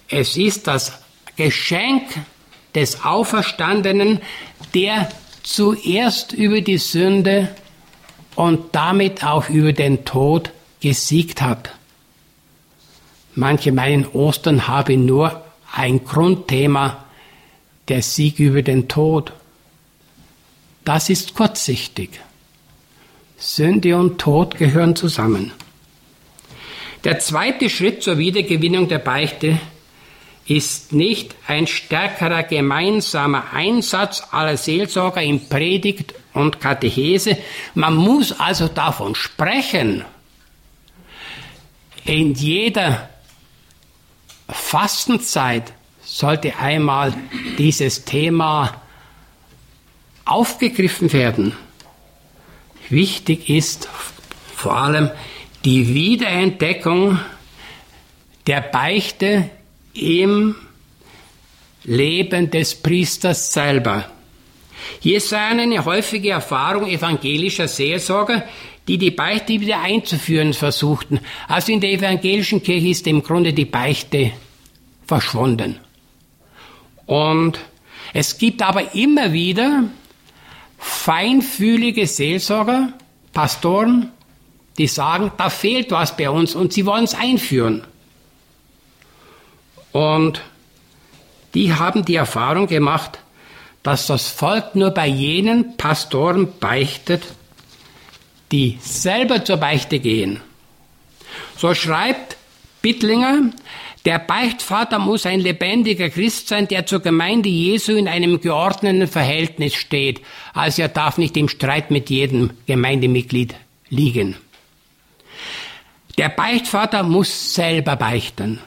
es 0.10 0.36
ist 0.36 0.67
das 0.67 1.00
Geschenk 1.38 2.04
des 2.76 3.06
Auferstandenen, 3.06 4.22
der 4.74 5.10
zuerst 5.43 6.34
über 6.34 6.62
die 6.62 6.78
Sünde 6.78 7.49
und 8.36 8.73
damit 8.73 9.23
auch 9.23 9.49
über 9.49 9.73
den 9.73 10.06
Tod 10.06 10.52
gesiegt 10.80 11.41
hat. 11.41 11.71
Manche 13.36 13.71
meinen, 13.71 14.06
Ostern 14.08 14.67
habe 14.67 14.97
nur 14.97 15.43
ein 15.73 16.04
Grundthema, 16.04 17.06
der 17.88 18.02
Sieg 18.02 18.39
über 18.39 18.62
den 18.62 18.88
Tod. 18.88 19.34
Das 20.86 21.10
ist 21.10 21.36
kurzsichtig. 21.36 22.19
Sünde 23.38 23.95
und 23.95 24.19
Tod 24.19 24.58
gehören 24.58 24.95
zusammen. 24.95 25.52
Der 27.04 27.19
zweite 27.19 27.69
Schritt 27.69 28.04
zur 28.04 28.17
Wiedergewinnung 28.17 28.89
der 28.89 28.99
Beichte 28.99 29.60
ist 30.49 30.93
nicht 30.93 31.35
ein 31.47 31.67
stärkerer 31.67 32.41
gemeinsamer 32.41 33.53
Einsatz 33.53 34.23
aller 34.31 34.57
Seelsorger 34.57 35.21
in 35.21 35.47
Predigt 35.47 36.15
und 36.33 36.59
Katechese. 36.59 37.38
Man 37.75 37.95
muss 37.95 38.39
also 38.39 38.67
davon 38.67 39.13
sprechen. 39.13 40.03
In 42.03 42.33
jeder 42.33 43.09
Fastenzeit 44.47 45.71
sollte 46.01 46.57
einmal 46.57 47.13
dieses 47.59 48.05
Thema 48.05 48.81
aufgegriffen 50.25 51.13
werden. 51.13 51.55
Wichtig 52.89 53.49
ist 53.49 53.88
vor 54.55 54.75
allem 54.75 55.12
die 55.63 55.93
Wiederentdeckung 55.93 57.19
der 58.47 58.62
Beichte 58.62 59.51
im 59.93 60.56
Leben 61.84 62.52
des 62.52 62.75
Priesters 62.75 63.54
selber. 63.54 64.12
Hier 64.99 65.17
ist 65.17 65.34
eine 65.34 65.86
häufige 65.86 66.32
Erfahrung 66.32 66.88
evangelischer 66.88 67.67
Seelsorger, 67.67 68.43
die 68.88 68.97
die 68.97 69.12
Beichte 69.12 69.60
wieder 69.60 69.82
einzuführen 69.82 70.54
versuchten. 70.54 71.19
Also 71.47 71.71
in 71.71 71.80
der 71.80 71.91
evangelischen 71.91 72.63
Kirche 72.63 72.88
ist 72.88 73.08
im 73.08 73.21
Grunde 73.23 73.54
die 73.54 73.65
Beichte 73.65 74.32
verschwunden. 75.06 75.80
Und 77.06 77.60
es 78.13 78.38
gibt 78.38 78.62
aber 78.62 78.95
immer 78.95 79.34
wieder 79.34 79.84
feinfühlige 80.78 82.08
Seelsorger, 82.08 82.93
Pastoren, 83.34 84.12
die 84.78 84.88
sagen, 84.88 85.32
da 85.38 85.49
fehlt 85.49 85.91
was 85.91 86.15
bei 86.15 86.30
uns 86.30 86.56
und 86.56 86.73
sie 86.73 86.86
wollen 86.86 87.04
es 87.04 87.13
einführen. 87.13 87.86
Und 89.91 90.41
die 91.54 91.73
haben 91.73 92.06
die 92.06 92.15
Erfahrung 92.15 92.67
gemacht, 92.67 93.19
dass 93.84 94.08
das 94.08 94.28
Volk 94.28 94.75
nur 94.75 94.91
bei 94.91 95.08
jenen 95.08 95.78
Pastoren 95.78 96.60
beichtet, 96.60 97.23
die 98.52 98.78
selber 98.82 99.43
zur 99.45 99.58
Beichte 99.58 99.99
gehen. 99.99 100.41
So 101.58 101.73
schreibt 101.73 102.38
Bittlinger, 102.82 103.52
der 104.06 104.19
Beichtvater 104.19 104.97
muss 104.97 105.25
ein 105.25 105.41
lebendiger 105.41 106.10
Christ 106.10 106.47
sein, 106.47 106.67
der 106.67 106.86
zur 106.86 107.02
Gemeinde 107.02 107.49
Jesu 107.49 107.93
in 107.93 108.08
einem 108.08 108.39
geordneten 108.39 109.08
Verhältnis 109.08 109.75
steht. 109.75 110.21
Also 110.54 110.82
er 110.82 110.88
darf 110.88 111.17
nicht 111.17 111.36
im 111.36 111.49
Streit 111.49 111.91
mit 111.91 112.10
jedem 112.10 112.52
Gemeindemitglied 112.65 113.56
liegen. 113.89 114.36
Der 116.17 116.30
Beichtvater 116.30 117.04
muss 117.04 117.54
selber 117.54 117.95
beichten. 117.95 118.60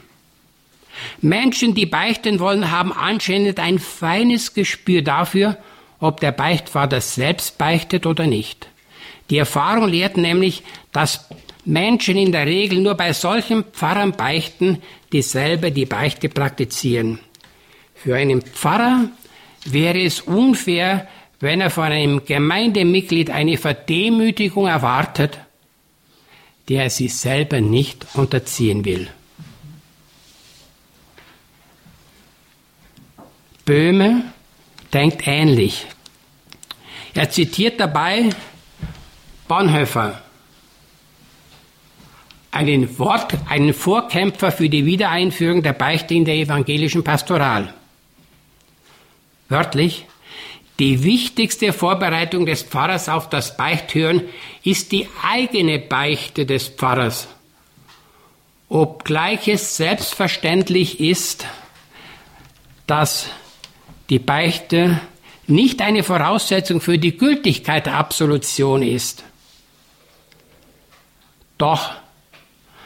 Menschen, 1.20 1.74
die 1.74 1.86
beichten 1.86 2.40
wollen, 2.40 2.70
haben 2.70 2.92
anscheinend 2.92 3.58
ein 3.60 3.78
feines 3.78 4.54
Gespür 4.54 5.02
dafür, 5.02 5.58
ob 6.00 6.20
der 6.20 6.32
Beichtvater 6.32 7.00
selbst 7.00 7.58
beichtet 7.58 8.06
oder 8.06 8.26
nicht. 8.26 8.68
Die 9.30 9.38
Erfahrung 9.38 9.88
lehrt 9.88 10.16
nämlich, 10.16 10.62
dass 10.92 11.28
Menschen 11.64 12.16
in 12.16 12.32
der 12.32 12.46
Regel 12.46 12.80
nur 12.80 12.94
bei 12.96 13.12
solchen 13.12 13.64
Pfarrern 13.64 14.12
beichten, 14.12 14.82
die 15.12 15.22
selber 15.22 15.70
die 15.70 15.86
Beichte 15.86 16.28
praktizieren. 16.28 17.20
Für 17.94 18.16
einen 18.16 18.42
Pfarrer 18.42 19.10
wäre 19.64 20.02
es 20.02 20.20
unfair, 20.20 21.08
wenn 21.38 21.60
er 21.60 21.70
von 21.70 21.84
einem 21.84 22.24
Gemeindemitglied 22.24 23.30
eine 23.30 23.56
Verdemütigung 23.58 24.66
erwartet, 24.66 25.38
der 26.68 26.84
er 26.84 26.90
sich 26.90 27.14
selber 27.14 27.60
nicht 27.60 28.06
unterziehen 28.14 28.84
will. 28.84 29.08
Böhme 33.72 34.24
denkt 34.92 35.26
ähnlich. 35.26 35.86
Er 37.14 37.30
zitiert 37.30 37.80
dabei 37.80 38.28
Bonhoeffer, 39.48 40.20
einen, 42.50 42.98
Wort, 42.98 43.32
einen 43.48 43.72
Vorkämpfer 43.72 44.52
für 44.52 44.68
die 44.68 44.84
Wiedereinführung 44.84 45.62
der 45.62 45.72
Beichte 45.72 46.12
in 46.12 46.26
der 46.26 46.34
evangelischen 46.34 47.02
Pastoral. 47.02 47.72
Wörtlich, 49.48 50.04
die 50.78 51.02
wichtigste 51.02 51.72
Vorbereitung 51.72 52.44
des 52.44 52.64
Pfarrers 52.64 53.08
auf 53.08 53.30
das 53.30 53.56
Beichthören 53.56 54.20
ist 54.62 54.92
die 54.92 55.08
eigene 55.22 55.78
Beichte 55.78 56.44
des 56.44 56.68
Pfarrers. 56.68 57.26
obgleich 58.68 59.48
es 59.48 59.78
selbstverständlich 59.78 61.00
ist, 61.00 61.46
dass 62.86 63.30
die 64.12 64.18
Beichte 64.18 65.00
nicht 65.46 65.80
eine 65.80 66.02
Voraussetzung 66.02 66.82
für 66.82 66.98
die 66.98 67.16
Gültigkeit 67.16 67.86
der 67.86 67.94
Absolution 67.94 68.82
ist. 68.82 69.24
Doch 71.56 71.92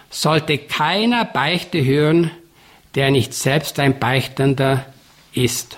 sollte 0.09 0.57
keiner 0.57 1.25
Beichte 1.25 1.85
hören, 1.85 2.31
der 2.95 3.11
nicht 3.11 3.35
selbst 3.35 3.81
ein 3.81 3.99
Beichtender 3.99 4.87
ist. 5.33 5.77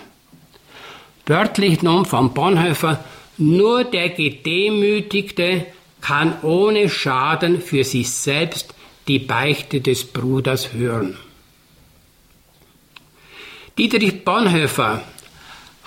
Wörtlich 1.25 1.81
nun 1.81 2.05
von 2.05 2.35
Bonhoeffer, 2.35 3.03
nur 3.39 3.85
der 3.85 4.11
Gedemütigte 4.11 5.65
kann 6.03 6.43
ohne 6.43 6.91
Schaden 6.91 7.63
für 7.63 7.85
sich 7.85 8.11
selbst 8.11 8.75
die 9.09 9.19
Beichte 9.19 9.81
des 9.81 10.05
Bruders 10.05 10.75
hören. 10.75 11.17
Dietrich 13.79 14.27
Bonhoeffer 14.27 15.01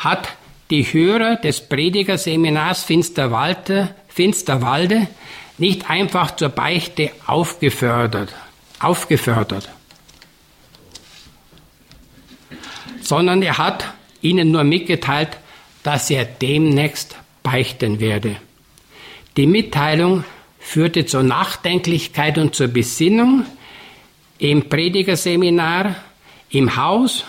hat 0.04 0.30
die 0.72 0.84
Hörer 0.84 1.36
des 1.36 1.62
Predigerseminars 1.62 2.84
Finsterwalde, 2.84 3.94
Finsterwalde 4.08 5.08
nicht 5.58 5.90
einfach 5.90 6.36
zur 6.36 6.50
Beichte 6.50 7.12
aufgefördert, 7.28 8.34
aufgefördert, 8.80 9.70
sondern 13.02 13.44
er 13.44 13.58
hat 13.58 13.94
ihnen 14.22 14.52
nur 14.52 14.64
mitgeteilt, 14.64 15.38
dass 15.84 16.10
er 16.10 16.26
demnächst 16.26 17.16
beichten 17.44 18.00
werde. 18.00 18.38
Die 19.38 19.48
Mitteilung 19.48 20.24
führte 20.60 21.06
zur 21.06 21.24
Nachdenklichkeit 21.24 22.38
und 22.38 22.56
zur 22.56 22.68
Besinnung 22.68 23.46
im 24.40 24.68
Predigerseminar, 24.68 25.96
im 26.50 26.76
Haus 26.76 27.24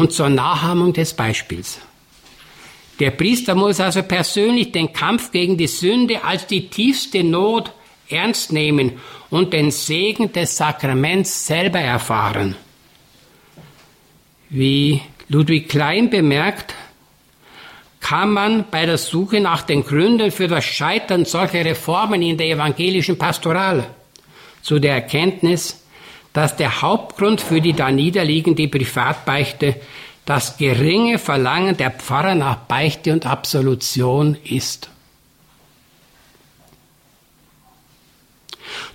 und 0.00 0.12
zur 0.12 0.30
Nachahmung 0.30 0.94
des 0.94 1.12
Beispiels. 1.12 1.78
Der 3.00 3.10
Priester 3.10 3.54
muss 3.54 3.80
also 3.80 4.02
persönlich 4.02 4.72
den 4.72 4.94
Kampf 4.94 5.30
gegen 5.30 5.58
die 5.58 5.66
Sünde 5.66 6.24
als 6.24 6.46
die 6.46 6.68
tiefste 6.68 7.22
Not 7.22 7.70
ernst 8.08 8.50
nehmen 8.50 8.92
und 9.28 9.52
den 9.52 9.70
Segen 9.70 10.32
des 10.32 10.56
Sakraments 10.56 11.46
selber 11.46 11.80
erfahren. 11.80 12.56
Wie 14.48 15.02
Ludwig 15.28 15.68
Klein 15.68 16.08
bemerkt, 16.08 16.74
kann 18.00 18.30
man 18.30 18.64
bei 18.70 18.86
der 18.86 18.96
Suche 18.96 19.38
nach 19.40 19.62
den 19.62 19.84
Gründen 19.84 20.30
für 20.30 20.48
das 20.48 20.64
Scheitern 20.64 21.26
solcher 21.26 21.62
Reformen 21.62 22.22
in 22.22 22.38
der 22.38 22.48
evangelischen 22.48 23.18
Pastoral 23.18 23.86
zu 24.62 24.78
der 24.78 24.94
Erkenntnis, 24.94 25.79
dass 26.32 26.56
der 26.56 26.82
Hauptgrund 26.82 27.40
für 27.40 27.60
die 27.60 27.72
da 27.72 27.90
niederliegende 27.90 28.68
Privatbeichte 28.68 29.76
das 30.24 30.56
geringe 30.56 31.18
Verlangen 31.18 31.76
der 31.76 31.90
Pfarrer 31.90 32.34
nach 32.34 32.56
Beichte 32.56 33.12
und 33.12 33.26
Absolution 33.26 34.36
ist. 34.44 34.88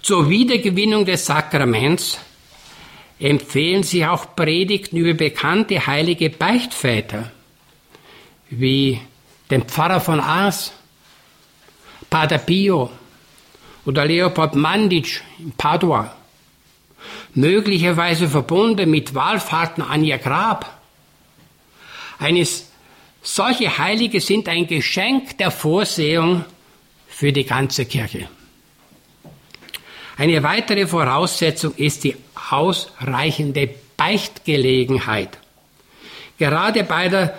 Zur 0.01 0.29
Wiedergewinnung 0.29 1.03
des 1.03 1.25
Sakraments 1.25 2.19
empfehlen 3.19 3.83
sie 3.83 4.05
auch 4.05 4.35
Predigten 4.35 4.97
über 4.97 5.13
bekannte 5.13 5.85
heilige 5.85 6.29
Beichtväter 6.29 7.31
wie 8.49 9.01
den 9.49 9.63
Pfarrer 9.63 9.99
von 9.99 10.19
Aas, 10.19 10.71
Pater 12.09 12.37
Pio 12.37 12.91
oder 13.85 14.05
Leopold 14.05 14.55
Mandic 14.55 15.21
in 15.39 15.51
Padua, 15.51 16.15
möglicherweise 17.35 18.27
verbunden 18.27 18.89
mit 18.89 19.13
Wallfahrten 19.13 19.83
an 19.83 20.03
ihr 20.03 20.17
Grab. 20.17 20.79
Eines, 22.17 22.71
solche 23.21 23.77
Heilige 23.77 24.21
sind 24.21 24.47
ein 24.47 24.67
Geschenk 24.67 25.37
der 25.37 25.51
Vorsehung 25.51 26.45
für 27.07 27.31
die 27.31 27.45
ganze 27.45 27.85
Kirche. 27.85 28.29
Eine 30.17 30.41
weitere 30.43 30.87
Voraussetzung 30.87 31.73
ist 31.75 32.05
die 32.05 32.15
ausreichende 32.49 33.69
Beichtgelegenheit. 33.97 35.37
Gerade 36.37 36.83
bei 36.83 37.09
der 37.09 37.37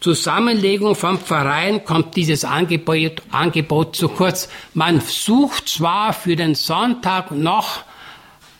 Zusammenlegung 0.00 0.94
von 0.94 1.18
Pfarreien 1.18 1.84
kommt 1.84 2.14
dieses 2.14 2.44
Angebot, 2.44 3.22
Angebot 3.30 3.96
zu 3.96 4.08
kurz. 4.08 4.48
Man 4.74 5.00
sucht 5.00 5.68
zwar 5.68 6.12
für 6.12 6.36
den 6.36 6.54
Sonntag 6.54 7.30
noch 7.30 7.82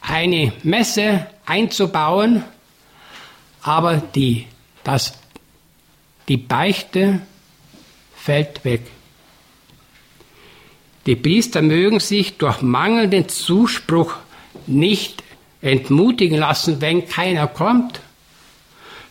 eine 0.00 0.52
Messe 0.62 1.26
einzubauen, 1.46 2.44
aber 3.62 3.96
die, 3.96 4.46
das, 4.84 5.14
die 6.28 6.36
Beichte 6.36 7.20
fällt 8.16 8.64
weg. 8.64 8.82
Die 11.06 11.16
Priester 11.16 11.62
mögen 11.62 12.00
sich 12.00 12.36
durch 12.36 12.60
mangelnden 12.60 13.28
Zuspruch 13.28 14.14
nicht 14.66 15.22
entmutigen 15.62 16.38
lassen, 16.38 16.80
wenn 16.80 17.08
keiner 17.08 17.46
kommt 17.46 18.00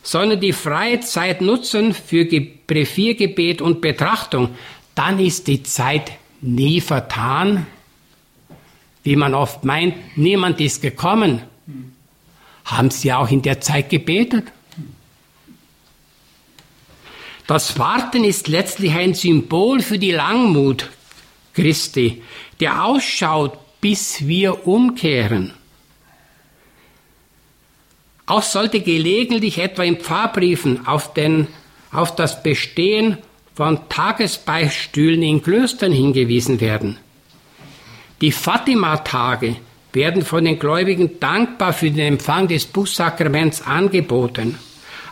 sondern 0.08 0.40
die 0.40 0.54
freie 0.54 1.02
Zeit 1.02 1.42
nutzen 1.42 1.94
für 1.94 2.24
Breviergebet 2.24 3.62
und 3.62 3.82
Betrachtung, 3.82 4.52
dann 4.96 5.20
ist 5.20 5.48
die 5.48 5.64
Zeit 5.64 6.14
nie 6.40 6.80
vertan. 6.80 7.68
Wie 9.08 9.16
man 9.16 9.34
oft 9.34 9.64
meint, 9.64 10.18
niemand 10.18 10.60
ist 10.60 10.82
gekommen. 10.82 11.42
Haben 12.66 12.92
Sie 12.92 13.14
auch 13.14 13.32
in 13.32 13.42
der 13.42 13.62
Zeit 13.62 13.90
gebetet? 13.90 14.52
Das 17.48 17.80
Warten 17.80 18.26
ist 18.26 18.50
letztlich 18.50 18.92
ein 18.92 19.14
Symbol 19.14 19.80
für 19.80 19.98
die 19.98 20.12
Langmut 20.12 20.90
Christi, 21.54 22.22
der 22.60 22.84
ausschaut, 22.84 23.58
bis 23.80 24.28
wir 24.28 24.68
umkehren. 24.68 25.54
Auch 28.26 28.44
sollte 28.44 28.82
gelegentlich 28.82 29.60
etwa 29.60 29.84
in 29.84 30.02
Pfarrbriefen 30.02 30.86
auf, 30.86 31.14
den, 31.14 31.48
auf 31.94 32.14
das 32.14 32.44
Bestehen 32.44 33.20
von 33.56 33.88
Tagesbeistühlen 33.88 35.24
in 35.24 35.42
Klöstern 35.42 35.94
hingewiesen 35.94 36.60
werden. 36.60 36.98
Die 38.22 38.32
Fatima-Tage 38.32 39.58
werden 39.94 40.24
von 40.24 40.46
den 40.46 40.60
Gläubigen 40.60 41.20
dankbar 41.20 41.74
für 41.74 41.92
den 41.92 42.14
Empfang 42.14 42.48
des 42.48 42.66
Bußsakraments 42.66 43.62
angeboten. 43.62 44.58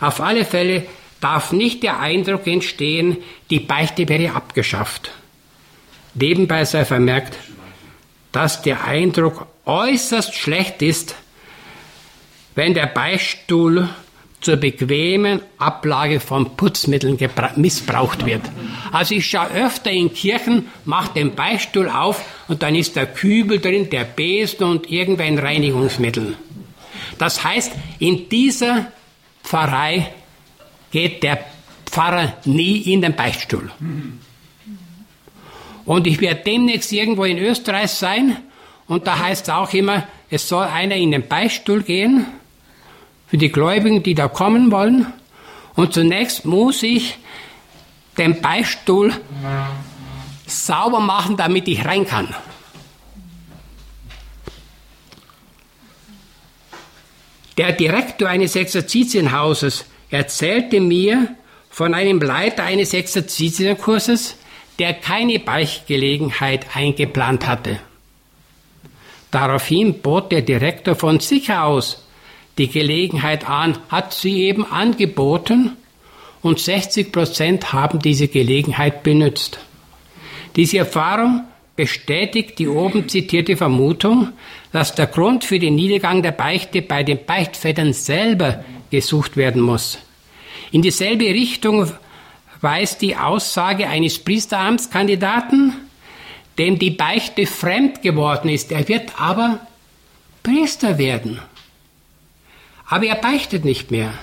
Auf 0.02 0.22
alle 0.22 0.46
Fälle 0.46 0.86
darf 1.22 1.52
nicht 1.52 1.84
der 1.84 2.00
Eindruck 2.00 2.48
entstehen, 2.48 3.18
die 3.50 3.60
Beichte 3.60 4.08
wäre 4.10 4.36
abgeschafft. 4.36 5.12
Nebenbei 6.14 6.66
sei 6.66 6.86
vermerkt, 6.86 7.38
dass 8.32 8.62
der 8.62 8.86
Eindruck 8.86 9.48
äußerst 9.66 10.34
schlecht 10.34 10.82
ist, 10.82 11.16
wenn 12.56 12.74
der 12.74 12.88
Beistuhl 12.88 13.90
zur 14.46 14.58
bequemen 14.58 15.42
Ablage 15.58 16.20
von 16.20 16.56
Putzmitteln 16.56 17.18
missbraucht 17.56 18.28
wird. 18.28 18.44
Also 18.92 19.16
ich 19.16 19.26
schaue 19.26 19.50
öfter 19.50 19.90
in 19.90 20.14
Kirchen, 20.14 20.68
mache 20.86 21.16
den 21.16 21.34
Beistuhl 21.34 21.90
auf 21.90 22.24
und 22.48 22.62
dann 22.62 22.76
ist 22.76 22.96
der 22.96 23.08
Kübel 23.08 23.60
drin, 23.60 23.90
der 23.90 24.04
Besen 24.04 24.68
und 24.68 24.92
irgendein 24.92 25.40
Reinigungsmittel. 25.40 26.38
Das 27.18 27.44
heißt, 27.44 27.72
in 27.98 28.30
dieser 28.30 28.92
Pfarrei 29.44 30.14
geht 30.92 31.24
der 31.24 31.44
Pfarrer 31.88 32.34
nie 32.46 32.94
in 32.94 33.02
den 33.02 33.16
Beichtstuhl. 33.16 33.72
Und 35.86 36.06
ich 36.06 36.22
werde 36.22 36.44
demnächst 36.46 36.92
irgendwo 36.92 37.24
in 37.24 37.40
Österreich 37.40 37.90
sein 37.90 38.38
und 38.86 39.08
da 39.08 39.18
heißt 39.18 39.48
es 39.48 39.54
auch 39.56 39.74
immer, 39.74 40.08
es 40.30 40.48
soll 40.48 40.66
einer 40.66 40.98
in 40.98 41.10
den 41.10 41.28
Beichtstuhl 41.28 41.82
gehen 41.82 42.28
für 43.36 43.40
die 43.40 43.52
Gläubigen, 43.52 44.02
die 44.02 44.16
da 44.16 44.30
kommen 44.30 44.72
wollen. 44.72 45.08
Und 45.76 45.94
zunächst 45.94 46.46
muss 46.46 46.82
ich 46.84 47.18
den 48.18 48.40
Beistuhl 48.40 49.12
sauber 50.48 51.02
machen, 51.02 51.36
damit 51.36 51.68
ich 51.68 51.84
rein 51.84 52.08
kann. 52.08 52.34
Der 57.58 57.74
Direktor 57.74 58.30
eines 58.30 58.56
Exerzitienhauses 58.56 59.84
erzählte 60.10 60.80
mir 60.80 61.36
von 61.70 61.94
einem 61.94 62.22
Leiter 62.22 62.64
eines 62.64 62.94
Exerzitienkurses, 62.94 64.38
der 64.80 64.94
keine 64.94 65.40
Beichtgelegenheit 65.40 66.74
eingeplant 66.74 67.46
hatte. 67.46 67.82
Daraufhin 69.30 70.02
bot 70.02 70.32
der 70.32 70.42
Direktor 70.42 70.96
von 70.96 71.20
sich 71.20 71.52
aus 71.52 72.05
die 72.58 72.70
Gelegenheit 72.70 73.50
an, 73.50 73.78
hat 73.90 74.14
sie 74.14 74.44
eben 74.44 74.66
angeboten 74.66 75.74
und 76.42 76.60
60 76.60 77.12
Prozent 77.12 77.74
haben 77.74 78.00
diese 78.00 78.28
Gelegenheit 78.28 79.04
benutzt. 79.04 79.60
Diese 80.56 80.78
Erfahrung 80.78 81.42
bestätigt 81.76 82.60
die 82.60 82.68
oben 82.68 83.10
zitierte 83.10 83.58
Vermutung, 83.58 84.30
dass 84.72 84.96
der 84.96 85.08
Grund 85.08 85.44
für 85.44 85.60
den 85.60 85.76
Niedergang 85.76 86.24
der 86.24 86.32
Beichte 86.32 86.82
bei 86.82 87.04
den 87.04 87.26
Beichtvätern 87.26 87.94
selber 87.94 88.64
gesucht 88.90 89.36
werden 89.36 89.62
muss. 89.62 89.98
In 90.72 90.82
dieselbe 90.82 91.26
Richtung 91.26 91.92
weist 92.62 93.02
die 93.02 93.16
Aussage 93.16 93.88
eines 93.88 94.20
Priesteramtskandidaten, 94.20 95.74
dem 96.58 96.80
die 96.80 96.92
Beichte 96.92 97.46
fremd 97.46 98.02
geworden 98.02 98.50
ist. 98.50 98.72
Er 98.72 98.88
wird 98.88 99.20
aber 99.20 99.60
Priester 100.42 100.98
werden. 100.98 101.40
Aber 102.88 103.06
er 103.06 103.16
beichtet 103.16 103.66
nicht 103.66 103.92
mehr. 103.92 104.14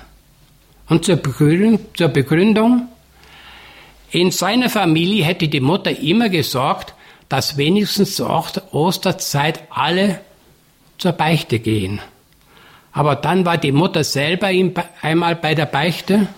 Und 0.89 1.05
zur 1.05 1.17
Begründung, 1.17 2.89
in 4.11 4.31
seiner 4.31 4.69
Familie 4.69 5.25
hätte 5.25 5.49
die 5.49 5.61
Mutter 5.61 5.99
immer 5.99 6.29
gesorgt, 6.29 6.95
dass 7.29 7.57
wenigstens 7.57 8.17
zur 8.17 8.45
Osterzeit 8.73 9.63
alle 9.71 10.21
zur 10.99 11.13
Beichte 11.13 11.61
gehen. 11.61 12.01
Aber 12.93 13.17
dann 13.17 13.47
war 13.47 13.57
die 13.57 13.73
Mutter 13.73 14.05
selber 14.05 14.51
einmal 15.01 15.35
bei 15.37 15.55
der 15.55 15.65
Beichte 15.65 16.29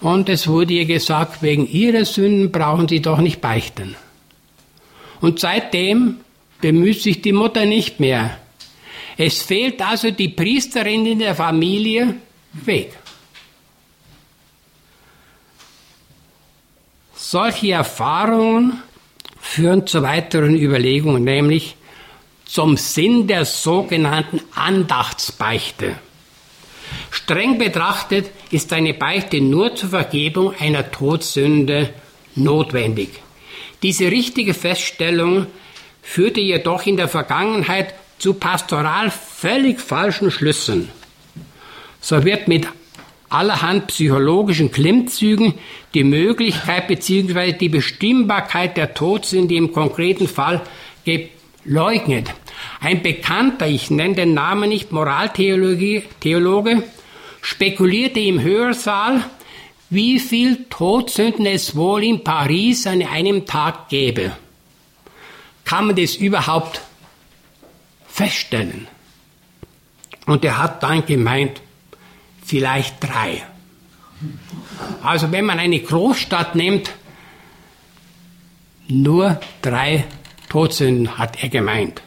und 0.00 0.28
es 0.28 0.48
wurde 0.48 0.72
ihr 0.72 0.86
gesagt, 0.86 1.42
wegen 1.42 1.68
ihrer 1.68 2.04
Sünden 2.04 2.50
brauchen 2.50 2.88
sie 2.88 3.02
doch 3.02 3.18
nicht 3.18 3.40
beichten. 3.40 3.96
Und 5.20 5.40
seitdem 5.40 6.20
bemüht 6.60 7.02
sich 7.02 7.20
die 7.20 7.32
Mutter 7.32 7.66
nicht 7.66 8.00
mehr. 8.00 8.38
Es 9.20 9.42
fehlt 9.42 9.82
also 9.82 10.12
die 10.12 10.28
Priesterin 10.28 11.04
in 11.04 11.18
der 11.18 11.34
Familie 11.34 12.14
weg. 12.52 12.92
Solche 17.14 17.72
Erfahrungen 17.72 18.80
führen 19.40 19.88
zu 19.88 20.02
weiteren 20.02 20.54
Überlegungen, 20.56 21.24
nämlich 21.24 21.74
zum 22.44 22.76
Sinn 22.76 23.26
der 23.26 23.44
sogenannten 23.44 24.40
Andachtsbeichte. 24.54 25.96
Streng 27.10 27.58
betrachtet 27.58 28.30
ist 28.52 28.72
eine 28.72 28.94
Beichte 28.94 29.40
nur 29.40 29.74
zur 29.74 29.90
Vergebung 29.90 30.54
einer 30.60 30.92
Todsünde 30.92 31.92
notwendig. 32.36 33.10
Diese 33.82 34.12
richtige 34.12 34.54
Feststellung 34.54 35.46
führte 36.02 36.40
jedoch 36.40 36.86
in 36.86 36.96
der 36.96 37.08
Vergangenheit 37.08 37.94
zu 38.18 38.34
pastoral 38.34 39.10
völlig 39.10 39.80
falschen 39.80 40.30
Schlüssen. 40.30 40.90
So 42.00 42.24
wird 42.24 42.48
mit 42.48 42.68
allerhand 43.28 43.88
psychologischen 43.88 44.72
Klimmzügen 44.72 45.54
die 45.94 46.04
Möglichkeit 46.04 46.88
bzw. 46.88 47.52
die 47.52 47.68
Bestimmbarkeit 47.68 48.76
der 48.76 48.94
Todsünde 48.94 49.54
im 49.54 49.72
konkreten 49.72 50.28
Fall 50.28 50.62
geleugnet. 51.04 52.32
Ein 52.80 53.02
bekannter, 53.02 53.66
ich 53.66 53.90
nenne 53.90 54.14
den 54.14 54.34
Namen 54.34 54.68
nicht, 54.70 54.92
Moraltheologe, 54.92 56.82
spekulierte 57.40 58.20
im 58.20 58.42
Hörsaal, 58.42 59.24
wie 59.90 60.18
viel 60.18 60.64
Todsünden 60.68 61.46
es 61.46 61.76
wohl 61.76 62.04
in 62.04 62.24
Paris 62.24 62.86
an 62.86 63.02
einem 63.02 63.46
Tag 63.46 63.88
gäbe. 63.88 64.32
Kann 65.64 65.86
man 65.86 65.96
das 65.96 66.16
überhaupt 66.16 66.80
feststellen? 68.18 68.88
Und 70.26 70.44
er 70.44 70.58
hat 70.58 70.82
dann 70.82 71.06
gemeint, 71.06 71.62
vielleicht 72.44 73.02
drei. 73.02 73.44
Also 75.02 75.30
wenn 75.30 75.44
man 75.44 75.58
eine 75.58 75.78
Großstadt 75.78 76.54
nimmt, 76.56 76.90
nur 78.88 79.40
drei 79.62 80.04
Todsünden 80.48 81.16
hat 81.16 81.42
er 81.42 81.48
gemeint. 81.48 82.02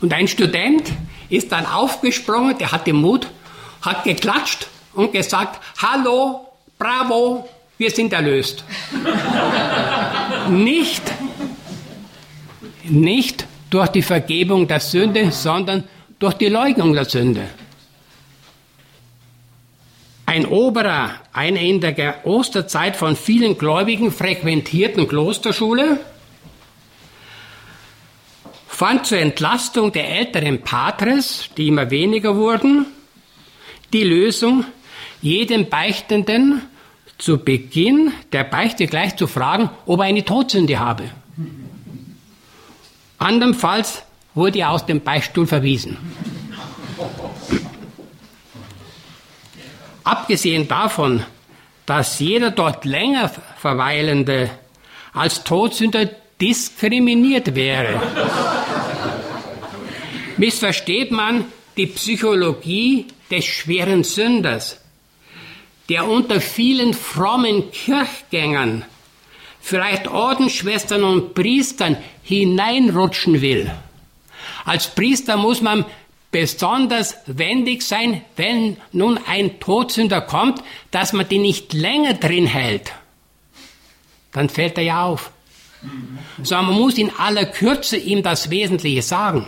Und 0.00 0.14
ein 0.14 0.28
Student 0.28 0.92
ist 1.28 1.52
dann 1.52 1.66
aufgesprungen, 1.66 2.56
der 2.56 2.72
hat 2.72 2.86
den 2.86 2.96
Mut, 2.96 3.28
hat 3.82 4.04
geklatscht 4.04 4.68
und 4.94 5.12
gesagt, 5.12 5.60
hallo, 5.82 6.46
bravo, 6.78 7.48
wir 7.76 7.90
sind 7.90 8.12
erlöst. 8.12 8.64
nicht, 10.48 11.02
nicht 12.84 13.47
durch 13.70 13.88
die 13.88 14.02
Vergebung 14.02 14.66
der 14.66 14.80
Sünde, 14.80 15.30
sondern 15.30 15.84
durch 16.18 16.34
die 16.34 16.46
Leugnung 16.46 16.92
der 16.94 17.04
Sünde. 17.04 17.48
Ein 20.26 20.46
Oberer 20.46 21.12
einer 21.32 21.60
in 21.60 21.80
der 21.80 22.26
Osterzeit 22.26 22.96
von 22.96 23.16
vielen 23.16 23.56
Gläubigen 23.56 24.10
frequentierten 24.10 25.08
Klosterschule 25.08 26.00
fand 28.66 29.06
zur 29.06 29.18
Entlastung 29.18 29.90
der 29.90 30.08
älteren 30.08 30.60
Patres, 30.62 31.48
die 31.56 31.68
immer 31.68 31.90
weniger 31.90 32.36
wurden, 32.36 32.86
die 33.92 34.04
Lösung, 34.04 34.64
jeden 35.22 35.68
Beichtenden 35.68 36.62
zu 37.16 37.38
Beginn 37.38 38.12
der 38.32 38.44
Beichte 38.44 38.86
gleich 38.86 39.16
zu 39.16 39.26
fragen, 39.26 39.70
ob 39.86 40.00
er 40.00 40.04
eine 40.04 40.24
Todsünde 40.24 40.78
habe. 40.78 41.04
Andernfalls 43.18 44.02
wurde 44.34 44.60
er 44.60 44.70
aus 44.70 44.86
dem 44.86 45.00
Beichtstuhl 45.00 45.46
verwiesen. 45.46 45.96
Abgesehen 50.04 50.68
davon, 50.68 51.24
dass 51.84 52.18
jeder 52.20 52.50
dort 52.50 52.84
länger 52.84 53.30
verweilende 53.58 54.50
als 55.12 55.42
Todsünder 55.44 56.08
diskriminiert 56.40 57.54
wäre, 57.54 58.00
missversteht 60.36 61.10
man 61.10 61.44
die 61.76 61.86
Psychologie 61.86 63.06
des 63.30 63.44
schweren 63.44 64.04
Sünders, 64.04 64.80
der 65.88 66.06
unter 66.06 66.40
vielen 66.40 66.94
frommen 66.94 67.70
Kirchgängern, 67.70 68.84
vielleicht 69.60 70.08
Ordensschwestern 70.08 71.04
und 71.04 71.34
Priestern 71.34 71.96
hineinrutschen 72.22 73.40
will. 73.40 73.70
Als 74.64 74.94
Priester 74.94 75.36
muss 75.36 75.60
man 75.60 75.84
besonders 76.30 77.16
wendig 77.26 77.82
sein, 77.82 78.22
wenn 78.36 78.76
nun 78.92 79.18
ein 79.26 79.60
Todsünder 79.60 80.20
kommt, 80.20 80.62
dass 80.90 81.12
man 81.12 81.28
den 81.28 81.42
nicht 81.42 81.72
länger 81.72 82.14
drin 82.14 82.46
hält. 82.46 82.92
Dann 84.32 84.48
fällt 84.48 84.76
er 84.76 84.84
ja 84.84 85.04
auf. 85.04 85.30
Sondern 86.42 86.66
man 86.66 86.80
muss 86.80 86.98
in 86.98 87.10
aller 87.16 87.46
Kürze 87.46 87.96
ihm 87.96 88.22
das 88.22 88.50
Wesentliche 88.50 89.02
sagen. 89.02 89.46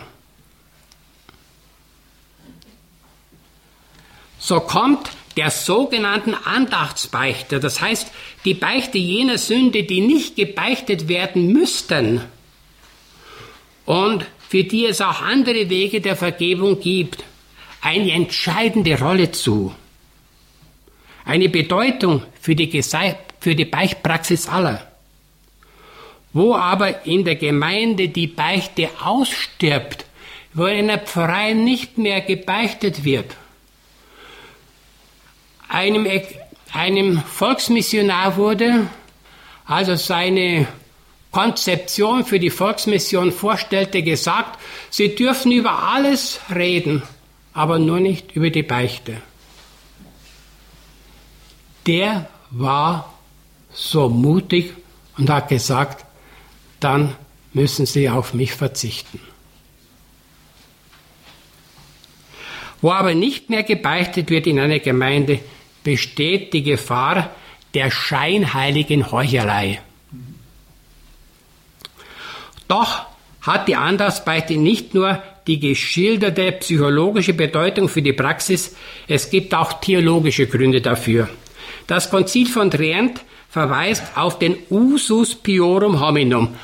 So 4.39 4.59
kommt 4.59 5.11
der 5.37 5.49
sogenannten 5.49 6.33
Andachtsbeichte, 6.33 7.59
das 7.59 7.81
heißt 7.81 8.11
die 8.45 8.53
Beichte 8.53 8.97
jener 8.97 9.37
Sünde, 9.37 9.83
die 9.83 10.01
nicht 10.01 10.35
gebeichtet 10.35 11.07
werden 11.07 11.51
müssten 11.53 12.21
und 13.85 14.25
für 14.47 14.63
die 14.63 14.85
es 14.85 15.01
auch 15.01 15.21
andere 15.21 15.69
Wege 15.69 16.01
der 16.01 16.15
Vergebung 16.15 16.79
gibt, 16.79 17.23
eine 17.81 18.11
entscheidende 18.11 18.99
Rolle 18.99 19.31
zu. 19.31 19.73
Eine 21.25 21.49
Bedeutung 21.49 22.23
für 22.39 22.55
die, 22.55 22.81
für 23.39 23.55
die 23.55 23.65
Beichtpraxis 23.65 24.47
aller. 24.47 24.87
Wo 26.33 26.55
aber 26.55 27.05
in 27.05 27.25
der 27.25 27.35
Gemeinde 27.35 28.09
die 28.09 28.27
Beichte 28.27 28.89
ausstirbt, 29.03 30.05
wo 30.53 30.65
in 30.65 30.87
der 30.87 30.99
Pfarrei 30.99 31.53
nicht 31.53 31.97
mehr 31.97 32.21
gebeichtet 32.21 33.03
wird, 33.03 33.35
einem, 35.71 36.07
einem 36.73 37.19
Volksmissionar 37.23 38.35
wurde, 38.37 38.87
also 39.65 39.95
seine 39.95 40.67
Konzeption 41.31 42.25
für 42.25 42.39
die 42.39 42.49
Volksmission 42.49 43.31
vorstellte, 43.31 44.03
gesagt, 44.03 44.59
sie 44.89 45.15
dürfen 45.15 45.51
über 45.51 45.83
alles 45.83 46.41
reden, 46.53 47.03
aber 47.53 47.79
nur 47.79 47.99
nicht 47.99 48.33
über 48.33 48.49
die 48.49 48.63
Beichte. 48.63 49.17
Der 51.87 52.27
war 52.49 53.13
so 53.73 54.09
mutig 54.09 54.73
und 55.17 55.29
hat 55.29 55.47
gesagt, 55.47 56.05
dann 56.79 57.15
müssen 57.53 57.85
Sie 57.85 58.09
auf 58.09 58.33
mich 58.33 58.53
verzichten. 58.53 59.19
Wo 62.81 62.91
aber 62.91 63.13
nicht 63.13 63.49
mehr 63.49 63.63
gebeichtet 63.63 64.29
wird 64.29 64.47
in 64.47 64.59
einer 64.59 64.79
Gemeinde, 64.79 65.39
besteht 65.83 66.53
die 66.53 66.63
Gefahr 66.63 67.31
der 67.73 67.91
scheinheiligen 67.91 69.11
Heuchelei. 69.11 69.81
Doch 72.67 73.05
hat 73.41 73.67
die 73.67 73.75
Andachtbeichte 73.75 74.55
nicht 74.55 74.93
nur 74.93 75.21
die 75.47 75.59
geschilderte 75.59 76.51
psychologische 76.53 77.33
Bedeutung 77.33 77.89
für 77.89 78.01
die 78.01 78.13
Praxis, 78.13 78.75
es 79.07 79.29
gibt 79.29 79.53
auch 79.53 79.73
theologische 79.81 80.47
Gründe 80.47 80.81
dafür. 80.81 81.29
Das 81.87 82.09
Konzil 82.09 82.47
von 82.47 82.69
Trient 82.69 83.21
verweist 83.49 84.03
auf 84.15 84.39
den 84.39 84.55
Usus 84.69 85.35
piorum 85.35 85.99
hominum, 85.99 86.55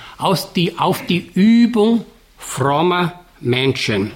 die, 0.55 0.77
auf 0.77 1.05
die 1.07 1.29
Übung 1.33 2.05
frommer 2.37 3.25
Menschen. 3.41 4.11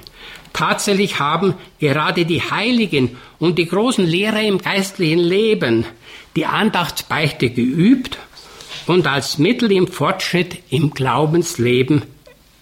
Tatsächlich 0.54 1.20
haben 1.20 1.56
gerade 1.80 2.26
die 2.26 2.42
Heiligen 2.42 3.18
und 3.40 3.58
die 3.58 3.68
großen 3.68 4.06
Lehrer 4.06 4.42
im 4.42 4.58
geistlichen 4.58 5.20
Leben 5.20 5.86
die 6.36 6.46
Andachtsbeichte 6.46 7.50
geübt 7.50 8.18
und 8.88 9.08
als 9.08 9.38
Mittel 9.38 9.72
im 9.72 9.88
Fortschritt 9.88 10.60
im 10.70 10.92
Glaubensleben 10.92 12.04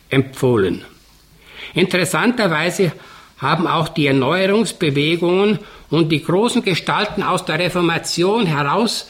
empfohlen. 0.09 0.83
Interessanterweise 1.73 2.91
haben 3.37 3.67
auch 3.67 3.89
die 3.89 4.07
Erneuerungsbewegungen 4.07 5.59
und 5.89 6.11
die 6.11 6.23
großen 6.23 6.63
Gestalten 6.63 7.23
aus 7.23 7.45
der 7.45 7.59
Reformation 7.59 8.45
heraus, 8.45 9.09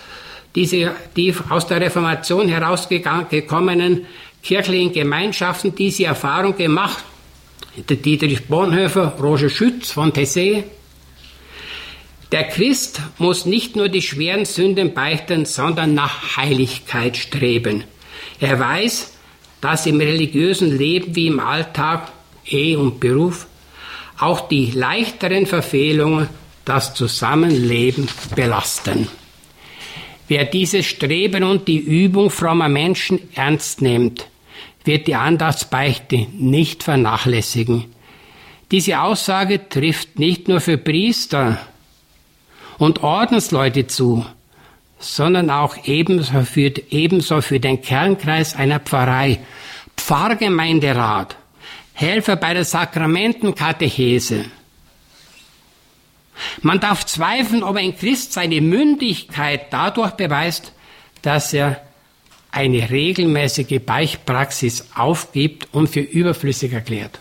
diese, 0.56 0.96
die 1.16 1.34
aus 1.50 1.68
der 1.68 1.82
Reformation 1.82 2.48
herausgekommenen 2.48 4.06
kirchlichen 4.42 4.94
Gemeinschaften 4.94 5.76
diese 5.76 6.06
Erfahrung 6.06 6.56
gemacht. 6.56 7.04
Der 7.78 7.98
Dietrich 7.98 8.48
Bonhoeffer, 8.48 9.16
Roger 9.22 9.50
Schütz 9.50 9.92
von 9.92 10.12
Tessé. 10.12 10.64
Der 12.32 12.46
Christ 12.46 13.02
muss 13.18 13.46
nicht 13.46 13.76
nur 13.76 13.90
die 13.90 14.02
schweren 14.02 14.46
Sünden 14.46 14.94
beichten, 14.94 15.46
sondern 15.46 15.94
nach 15.94 16.38
Heiligkeit 16.38 17.18
streben. 17.18 17.84
Er 18.40 18.60
weiß, 18.60 19.14
dass 19.62 19.86
im 19.86 20.00
religiösen 20.00 20.78
Leben 20.78 21.16
wie 21.16 21.28
im 21.28 21.40
Alltag, 21.40 22.12
Ehe 22.46 22.80
und 22.80 23.00
Beruf 23.00 23.48
auch 24.18 24.48
die 24.48 24.72
leichteren 24.72 25.46
Verfehlungen 25.46 26.28
das 26.66 26.94
Zusammenleben 26.94 28.08
belasten. 28.36 29.08
Wer 30.28 30.46
dieses 30.46 30.86
Streben 30.86 31.44
und 31.44 31.68
die 31.68 31.80
Übung 31.80 32.30
frommer 32.30 32.70
Menschen 32.70 33.20
ernst 33.34 33.82
nimmt, 33.82 34.28
wird 34.84 35.08
die 35.08 35.16
Andachtsbeichte 35.16 36.28
nicht 36.34 36.84
vernachlässigen. 36.84 37.86
Diese 38.72 39.02
Aussage 39.02 39.68
trifft 39.68 40.20
nicht 40.20 40.48
nur 40.48 40.62
für 40.62 40.78
Priester 40.78 41.60
und 42.78 43.04
Ordensleute 43.04 43.88
zu, 43.88 44.26
sondern 45.00 45.50
auch 45.50 45.76
ebenso 45.86 46.42
für, 46.42 46.74
ebenso 46.90 47.42
für 47.42 47.60
den 47.60 47.82
Kernkreis 47.82 48.56
einer 48.56 48.80
Pfarrei, 48.80 49.40
Pfarrgemeinderat, 49.98 51.36
Helfer 51.94 52.36
bei 52.36 52.54
der 52.54 52.66
Sakramentenkatechese. 52.66 54.46
Man 56.62 56.80
darf 56.80 57.06
zweifeln, 57.06 57.64
ob 57.64 57.76
ein 57.76 57.98
Christ 57.98 58.34
seine 58.34 58.62
Mündigkeit 58.62 59.72
dadurch 59.72 60.12
beweist, 60.12 60.74
dass 61.22 61.54
er 61.54 61.82
eine 62.52 62.90
regelmäßige 62.90 63.80
Beichtpraxis 63.86 64.88
aufgibt 64.96 65.68
und 65.72 65.88
für 65.88 66.02
überflüssig 66.02 66.74
erklärt. 66.74 67.20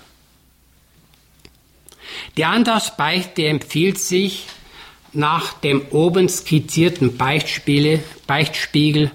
Die 2.37 2.45
Andassbeichte 2.45 3.47
empfiehlt 3.47 3.99
sich 3.99 4.47
nach 5.12 5.55
dem 5.55 5.83
oben 5.91 6.29
skizzierten 6.29 7.16
Beichtspiegel, 7.16 9.11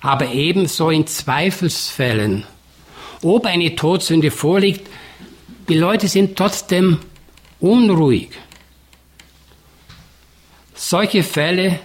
aber 0.00 0.32
ebenso 0.32 0.90
in 0.90 1.06
Zweifelsfällen. 1.06 2.44
Ob 3.22 3.46
eine 3.46 3.74
Todsünde 3.74 4.30
vorliegt, 4.30 4.86
die 5.68 5.78
Leute 5.78 6.08
sind 6.08 6.36
trotzdem 6.36 6.98
unruhig. 7.60 8.30
Solche 10.74 11.22
Fälle 11.22 11.80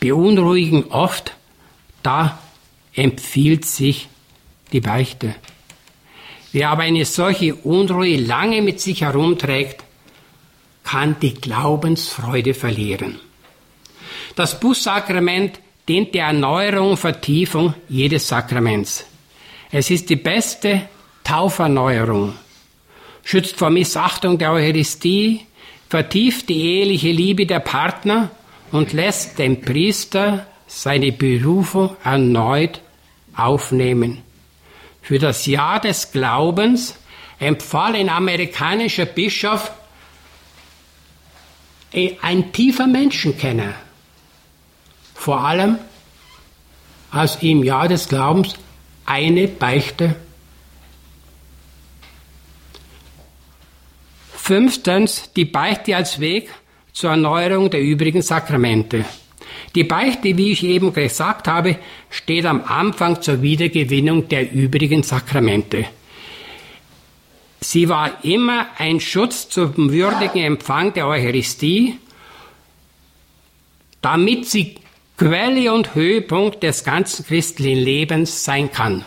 beunruhigen 0.00 0.84
oft, 0.90 1.34
da 2.02 2.38
empfiehlt 2.94 3.64
sich 3.64 4.08
die 4.72 4.80
Beichte. 4.80 5.34
Wer 6.52 6.70
aber 6.70 6.82
eine 6.82 7.04
solche 7.04 7.54
Unruhe 7.54 8.16
lange 8.16 8.62
mit 8.62 8.80
sich 8.80 9.02
herumträgt, 9.02 9.84
kann 10.84 11.16
die 11.20 11.34
Glaubensfreude 11.34 12.54
verlieren. 12.54 13.20
Das 14.34 14.58
Bußsakrament 14.58 15.60
dient 15.88 16.14
der 16.14 16.26
Erneuerung 16.26 16.90
und 16.90 16.96
Vertiefung 16.96 17.74
jedes 17.88 18.28
Sakraments. 18.28 19.04
Es 19.70 19.90
ist 19.90 20.08
die 20.08 20.16
beste 20.16 20.88
Tauferneuerung, 21.24 22.34
schützt 23.22 23.56
vor 23.56 23.68
Missachtung 23.70 24.38
der 24.38 24.52
Eucharistie, 24.52 25.40
vertieft 25.88 26.48
die 26.48 26.60
eheliche 26.60 27.10
Liebe 27.10 27.44
der 27.44 27.60
Partner 27.60 28.30
und 28.72 28.92
lässt 28.92 29.38
den 29.38 29.60
Priester 29.60 30.46
seine 30.68 31.10
Berufung 31.10 31.96
erneut 32.04 32.80
aufnehmen. 33.34 34.22
Für 35.02 35.18
das 35.18 35.46
Jahr 35.46 35.80
des 35.80 36.12
Glaubens 36.12 36.94
empfahl 37.40 37.96
ein 37.96 38.08
amerikanischer 38.08 39.06
Bischof 39.06 39.72
ein 42.20 42.52
tiefer 42.52 42.86
Menschenkenner, 42.86 43.74
vor 45.14 45.40
allem 45.40 45.78
als 47.10 47.42
im 47.42 47.64
Jahr 47.64 47.88
des 47.88 48.08
Glaubens 48.08 48.54
eine 49.06 49.48
Beichte. 49.48 50.16
Fünftens, 54.34 55.30
die 55.34 55.46
Beichte 55.46 55.96
als 55.96 56.20
Weg 56.20 56.50
zur 56.92 57.10
Erneuerung 57.10 57.70
der 57.70 57.80
übrigen 57.80 58.20
Sakramente. 58.20 59.06
Die 59.74 59.84
Beichte, 59.84 60.36
wie 60.36 60.52
ich 60.52 60.64
eben 60.64 60.92
gesagt 60.92 61.46
habe, 61.46 61.76
steht 62.10 62.46
am 62.46 62.64
Anfang 62.64 63.20
zur 63.20 63.42
Wiedergewinnung 63.42 64.28
der 64.28 64.50
übrigen 64.50 65.02
Sakramente. 65.02 65.86
Sie 67.60 67.88
war 67.88 68.24
immer 68.24 68.66
ein 68.78 69.00
Schutz 69.00 69.48
zum 69.48 69.92
würdigen 69.92 70.42
Empfang 70.42 70.94
der 70.94 71.06
Eucharistie, 71.06 71.98
damit 74.00 74.46
sie 74.46 74.76
Quelle 75.16 75.72
und 75.72 75.94
Höhepunkt 75.96 76.62
des 76.62 76.84
ganzen 76.84 77.26
christlichen 77.26 77.82
Lebens 77.82 78.44
sein 78.44 78.70
kann. 78.70 79.04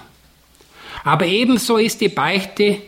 Aber 1.03 1.25
ebenso 1.25 1.77
ist 1.77 2.01
die 2.01 2.09
Beichte 2.09 2.81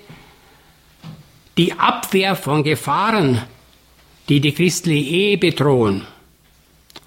die 1.57 1.73
Abwehr 1.73 2.35
von 2.35 2.63
Gefahren, 2.63 3.41
die 4.27 4.41
die 4.41 4.53
christliche 4.53 5.09
Ehe 5.09 5.37
bedrohen 5.37 6.05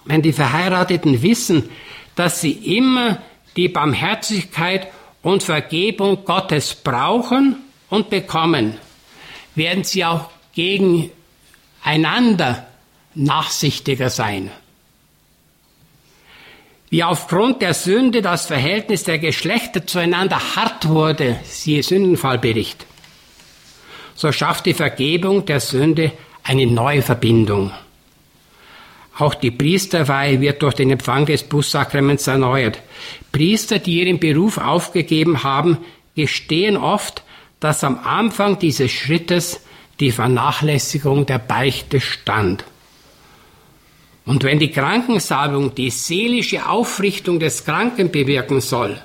wenn 0.07 0.22
die 0.22 0.32
Verheirateten 0.32 1.22
wissen, 1.22 1.68
dass 2.14 2.40
sie 2.40 2.52
immer 2.52 3.18
die 3.57 3.68
Barmherzigkeit 3.68 4.88
und 5.22 5.42
Vergebung 5.42 6.24
Gottes 6.24 6.74
brauchen 6.74 7.57
und 7.90 8.11
bekommen, 8.11 8.78
werden 9.54 9.84
sie 9.84 10.04
auch 10.04 10.30
gegeneinander 10.54 12.66
nachsichtiger 13.14 14.11
sein. 14.11 14.50
Wie 16.88 17.02
aufgrund 17.02 17.62
der 17.62 17.74
Sünde 17.74 18.22
das 18.22 18.46
Verhältnis 18.46 19.02
der 19.02 19.18
Geschlechter 19.18 19.86
zueinander 19.86 20.54
hart 20.54 20.88
wurde, 20.88 21.40
siehe 21.44 21.82
Sündenfallbericht, 21.82 22.86
so 24.14 24.32
schafft 24.32 24.66
die 24.66 24.74
Vergebung 24.74 25.44
der 25.44 25.61
Sünde 25.61 26.12
eine 26.42 26.66
neue 26.66 27.02
Verbindung. 27.02 27.72
Auch 29.18 29.34
die 29.34 29.50
Priesterweihe 29.50 30.40
wird 30.40 30.62
durch 30.62 30.74
den 30.74 30.90
Empfang 30.90 31.24
des 31.24 31.42
Bußsakraments 31.42 32.26
erneuert. 32.26 32.80
Priester, 33.32 33.78
die 33.78 34.00
ihren 34.00 34.20
Beruf 34.20 34.58
aufgegeben 34.58 35.42
haben, 35.42 35.78
gestehen 36.14 36.76
oft, 36.76 37.22
dass 37.60 37.82
am 37.82 37.98
Anfang 37.98 38.58
dieses 38.58 38.92
Schrittes 38.92 39.62
die 40.00 40.10
Vernachlässigung 40.10 41.24
der 41.24 41.38
Beichte 41.38 42.00
stand. 42.00 42.64
Und 44.26 44.44
wenn 44.44 44.58
die 44.58 44.70
Krankensalbung 44.70 45.74
die 45.74 45.90
seelische 45.90 46.68
Aufrichtung 46.68 47.38
des 47.38 47.64
Kranken 47.64 48.10
bewirken 48.10 48.60
soll, 48.60 49.00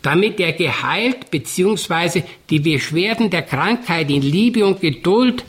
damit 0.00 0.40
er 0.40 0.52
geheilt 0.52 1.30
bzw. 1.30 2.22
die 2.50 2.58
Beschwerden 2.58 3.30
der 3.30 3.42
Krankheit 3.42 4.10
in 4.10 4.22
Liebe 4.22 4.66
und 4.66 4.80
Geduld 4.80 5.44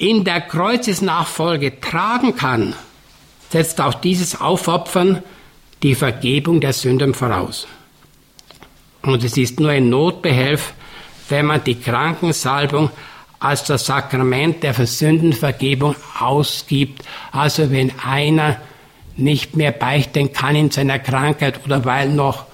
in 0.00 0.24
der 0.24 0.40
Kreuzesnachfolge 0.40 1.78
tragen 1.78 2.34
kann, 2.34 2.74
setzt 3.50 3.80
auch 3.80 3.94
dieses 3.94 4.40
Aufopfern 4.40 5.22
die 5.82 5.94
Vergebung 5.94 6.60
der 6.60 6.72
Sünden 6.72 7.12
voraus. 7.12 7.66
Und 9.02 9.22
es 9.24 9.36
ist 9.36 9.60
nur 9.60 9.70
ein 9.70 9.90
Notbehelf, 9.90 10.72
wenn 11.28 11.46
man 11.46 11.64
die 11.64 11.78
Krankensalbung 11.78 12.90
als 13.40 13.64
das 13.64 13.86
Sakrament 13.86 14.62
der 14.62 14.74
Sündenvergebung 14.74 15.94
ausgibt. 16.18 17.02
Also 17.32 17.70
wenn 17.70 17.92
einer 17.98 18.56
nicht 19.16 19.54
mehr 19.54 19.72
beichten 19.72 20.32
kann 20.32 20.56
in 20.56 20.70
seiner 20.70 20.98
Krankheit 20.98 21.60
oder 21.64 21.84
weil 21.84 22.08
noch 22.08 22.46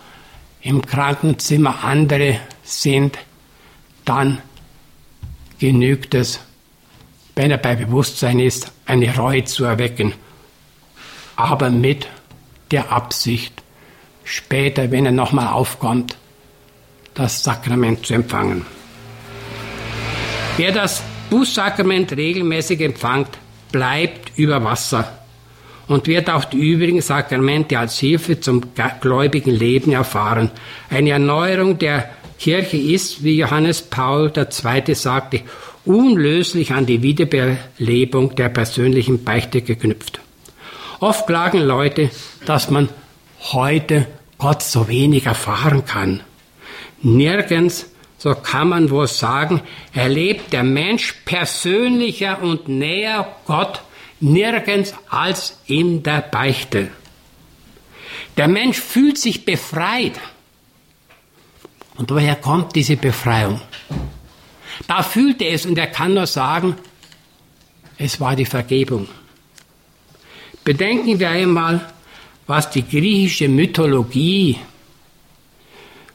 im 0.62 0.84
Krankenzimmer 0.84 1.84
andere 1.84 2.40
sind, 2.64 3.18
dann 4.04 4.38
genügt 5.58 6.14
es 6.14 6.40
wenn 7.36 7.50
er 7.50 7.58
bei 7.58 7.76
Bewusstsein 7.76 8.40
ist, 8.40 8.72
eine 8.86 9.14
Reue 9.16 9.44
zu 9.44 9.64
erwecken 9.64 10.14
aber 11.36 11.70
mit 11.70 12.08
der 12.70 12.90
Absicht, 12.90 13.62
später, 14.24 14.90
wenn 14.90 15.06
er 15.06 15.12
nochmal 15.12 15.48
aufkommt, 15.48 16.16
das 17.14 17.44
Sakrament 17.44 18.06
zu 18.06 18.14
empfangen. 18.14 18.66
Wer 20.56 20.72
das 20.72 21.02
Bußsakrament 21.30 22.12
regelmäßig 22.12 22.80
empfängt, 22.80 23.28
bleibt 23.70 24.36
über 24.36 24.64
Wasser 24.64 25.18
und 25.86 26.06
wird 26.06 26.30
auch 26.30 26.44
die 26.44 26.58
übrigen 26.58 27.02
Sakramente 27.02 27.78
als 27.78 27.98
Hilfe 27.98 28.40
zum 28.40 28.62
gläubigen 29.00 29.50
Leben 29.50 29.92
erfahren. 29.92 30.50
Eine 30.90 31.10
Erneuerung 31.10 31.78
der 31.78 32.10
Kirche 32.38 32.76
ist, 32.76 33.22
wie 33.22 33.36
Johannes 33.36 33.82
Paul 33.82 34.32
II. 34.34 34.94
sagte, 34.94 35.42
unlöslich 35.86 36.72
an 36.72 36.84
die 36.84 37.02
Wiederbelebung 37.02 38.34
der 38.34 38.48
persönlichen 38.50 39.24
Beichte 39.24 39.62
geknüpft. 39.62 40.20
Oft 41.00 41.26
klagen 41.26 41.60
Leute, 41.60 42.10
dass 42.44 42.70
man 42.70 42.88
heute 43.52 44.06
Gott 44.38 44.62
so 44.62 44.88
wenig 44.88 45.26
erfahren 45.26 45.84
kann. 45.84 46.22
Nirgends, 47.02 47.90
so 48.18 48.34
kann 48.34 48.68
man 48.68 48.90
wohl 48.90 49.06
sagen, 49.06 49.60
erlebt 49.92 50.52
der 50.52 50.64
Mensch 50.64 51.14
persönlicher 51.24 52.42
und 52.42 52.68
näher 52.68 53.36
Gott 53.46 53.82
nirgends 54.20 54.94
als 55.08 55.60
in 55.66 56.02
der 56.02 56.22
Beichte. 56.22 56.88
Der 58.36 58.48
Mensch 58.48 58.80
fühlt 58.80 59.18
sich 59.18 59.44
befreit. 59.44 60.18
Und 61.96 62.10
woher 62.10 62.36
kommt 62.36 62.74
diese 62.74 62.96
Befreiung? 62.96 63.60
Da 64.86 65.02
fühlt 65.02 65.42
er 65.42 65.52
es 65.52 65.66
und 65.66 65.78
er 65.78 65.86
kann 65.86 66.14
nur 66.14 66.26
sagen, 66.26 66.76
es 67.98 68.20
war 68.20 68.36
die 68.36 68.44
Vergebung. 68.44 69.08
Bedenken 70.64 71.18
wir 71.18 71.30
einmal, 71.30 71.80
was 72.46 72.70
die 72.70 72.86
griechische 72.86 73.48
Mythologie 73.48 74.58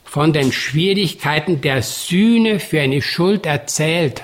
von 0.03 0.34
den 0.34 0.51
Schwierigkeiten 0.51 1.62
der 1.62 1.82
Sühne 1.82 2.59
für 2.59 2.82
eine 2.82 3.01
Schuld 3.01 3.45
erzählt. 3.45 4.24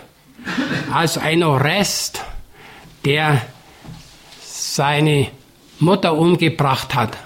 Also 0.91 1.19
ein 1.19 1.43
Orest, 1.43 2.21
der 3.05 3.41
seine 4.41 5.29
Mutter 5.79 6.13
umgebracht 6.17 6.93
hat. 6.93 7.17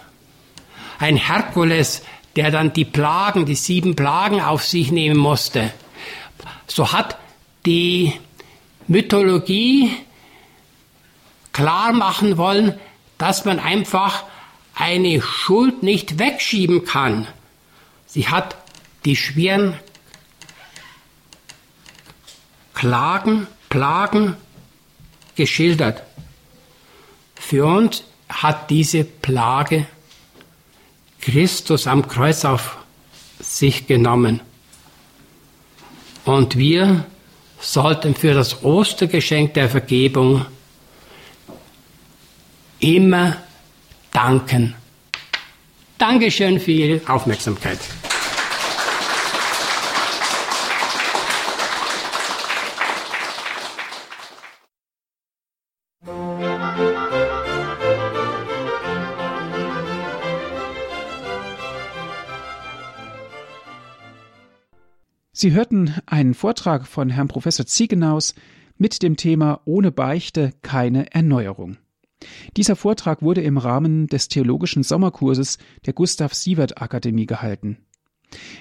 Ein 1.00 1.18
Herkules, 1.18 2.04
der 2.36 2.52
dann 2.52 2.74
die 2.74 2.86
Plagen, 2.86 3.46
die 3.46 3.56
sieben 3.56 3.96
Plagen 3.96 4.42
auf 4.42 4.64
sich 4.64 4.92
nehmen 4.92 5.18
musste. 5.18 5.72
So 6.74 6.94
hat 6.94 7.18
die 7.66 8.14
Mythologie 8.88 9.92
klar 11.52 11.92
machen 11.92 12.38
wollen, 12.38 12.80
dass 13.18 13.44
man 13.44 13.60
einfach 13.60 14.24
eine 14.74 15.22
Schuld 15.22 15.84
nicht 15.84 16.18
wegschieben 16.18 16.86
kann. 16.86 17.28
Sie 18.08 18.30
hat 18.30 18.56
die 19.04 19.18
schweren 19.18 19.78
Klagen, 22.74 23.48
Plagen 23.68 24.38
geschildert. 25.36 26.04
Für 27.36 27.66
uns 27.66 28.06
hat 28.30 28.70
diese 28.70 29.04
Plage 29.04 29.88
Christus 31.20 31.86
am 31.86 32.08
Kreuz 32.08 32.46
auf 32.46 32.78
sich 33.42 33.88
genommen. 33.88 34.40
Und 36.26 36.58
wir 36.58 37.06
sollten 37.60 38.16
für 38.16 38.34
das 38.34 38.64
Ostergeschenk 38.64 39.54
der 39.54 39.70
Vergebung 39.70 40.46
immer 42.80 43.38
danken. 44.12 44.76
Dankeschön 45.98 46.60
für 46.60 46.72
Ihre 46.72 47.10
Aufmerksamkeit. 47.10 47.80
Sie 65.42 65.54
hörten 65.54 65.92
einen 66.06 66.36
Vortrag 66.36 66.86
von 66.86 67.10
Herrn 67.10 67.28
Professor 67.28 67.66
Ziegenaus 67.66 68.36
mit 68.78 69.02
dem 69.02 69.18
Thema 69.18 69.62
Ohne 69.66 69.92
Beichte 69.92 70.54
keine 70.62 71.12
Erneuerung. 71.16 71.78
Dieser 72.58 72.76
Vortrag 72.76 73.24
wurde 73.24 73.42
im 73.42 73.58
Rahmen 73.58 74.06
des 74.06 74.28
theologischen 74.28 74.84
Sommerkurses 74.84 75.58
der 75.88 75.94
Gustav 75.94 76.36
Sievert 76.36 76.80
Akademie 76.80 77.26
gehalten. 77.26 77.80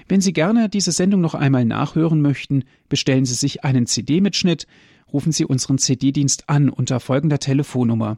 Wenn 0.08 0.22
Sie 0.22 0.32
gerne 0.32 0.70
diese 0.70 0.92
Sendung 0.92 1.20
noch 1.20 1.34
einmal 1.34 1.66
nachhören 1.66 2.22
möchten, 2.22 2.64
bestellen 2.88 3.26
Sie 3.26 3.34
sich 3.34 3.62
einen 3.62 3.84
CD-Mitschnitt, 3.84 4.66
rufen 5.12 5.32
Sie 5.32 5.44
unseren 5.44 5.76
CD-Dienst 5.76 6.48
an 6.48 6.70
unter 6.70 6.98
folgender 6.98 7.40
Telefonnummer 7.40 8.16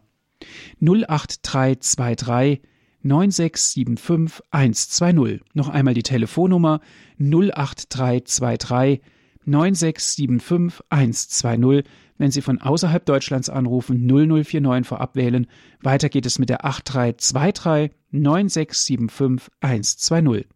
08323 0.80 2.60
9675 3.02 4.42
120. 4.50 5.40
Noch 5.54 5.68
einmal 5.68 5.94
die 5.94 6.02
Telefonnummer 6.02 6.80
08323 7.18 9.00
9675 9.44 10.84
120. 10.90 11.84
Wenn 12.18 12.30
Sie 12.30 12.42
von 12.42 12.60
außerhalb 12.60 13.04
Deutschlands 13.04 13.48
anrufen, 13.48 14.06
0049 14.06 14.86
vorab 14.86 15.16
wählen. 15.16 15.46
Weiter 15.80 16.08
geht 16.08 16.26
es 16.26 16.38
mit 16.38 16.48
der 16.48 16.64
8323 16.64 17.90
9675 18.12 19.50
120 19.60 20.46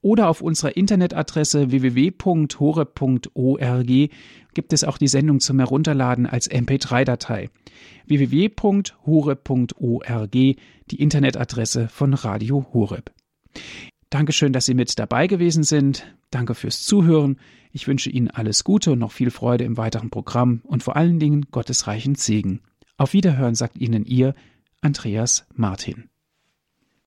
oder 0.00 0.28
auf 0.28 0.40
unserer 0.40 0.76
Internetadresse 0.76 1.70
www.hore.org 1.70 2.50
gibt 4.54 4.72
es 4.72 4.84
auch 4.84 4.98
die 4.98 5.08
Sendung 5.08 5.40
zum 5.40 5.58
Herunterladen 5.58 6.26
als 6.26 6.50
MP3-Datei. 6.50 7.50
www.hore.org, 8.06 8.96
die 10.32 10.56
Internetadresse 10.90 11.88
von 11.88 12.14
Radio 12.14 12.66
Horeb. 12.72 13.12
Dankeschön, 14.10 14.52
dass 14.52 14.66
Sie 14.66 14.74
mit 14.74 14.98
dabei 14.98 15.26
gewesen 15.26 15.62
sind. 15.62 16.06
Danke 16.30 16.54
fürs 16.54 16.82
Zuhören. 16.82 17.38
Ich 17.72 17.86
wünsche 17.86 18.10
Ihnen 18.10 18.30
alles 18.30 18.64
Gute 18.64 18.92
und 18.92 18.98
noch 18.98 19.12
viel 19.12 19.30
Freude 19.30 19.64
im 19.64 19.76
weiteren 19.76 20.10
Programm 20.10 20.60
und 20.64 20.82
vor 20.82 20.96
allen 20.96 21.18
Dingen 21.18 21.46
Gottes 21.50 21.86
reichen 21.86 22.14
Segen. 22.14 22.60
Auf 22.96 23.12
Wiederhören 23.12 23.54
sagt 23.54 23.78
Ihnen 23.78 24.04
Ihr 24.04 24.34
Andreas 24.80 25.46
Martin. 25.54 26.08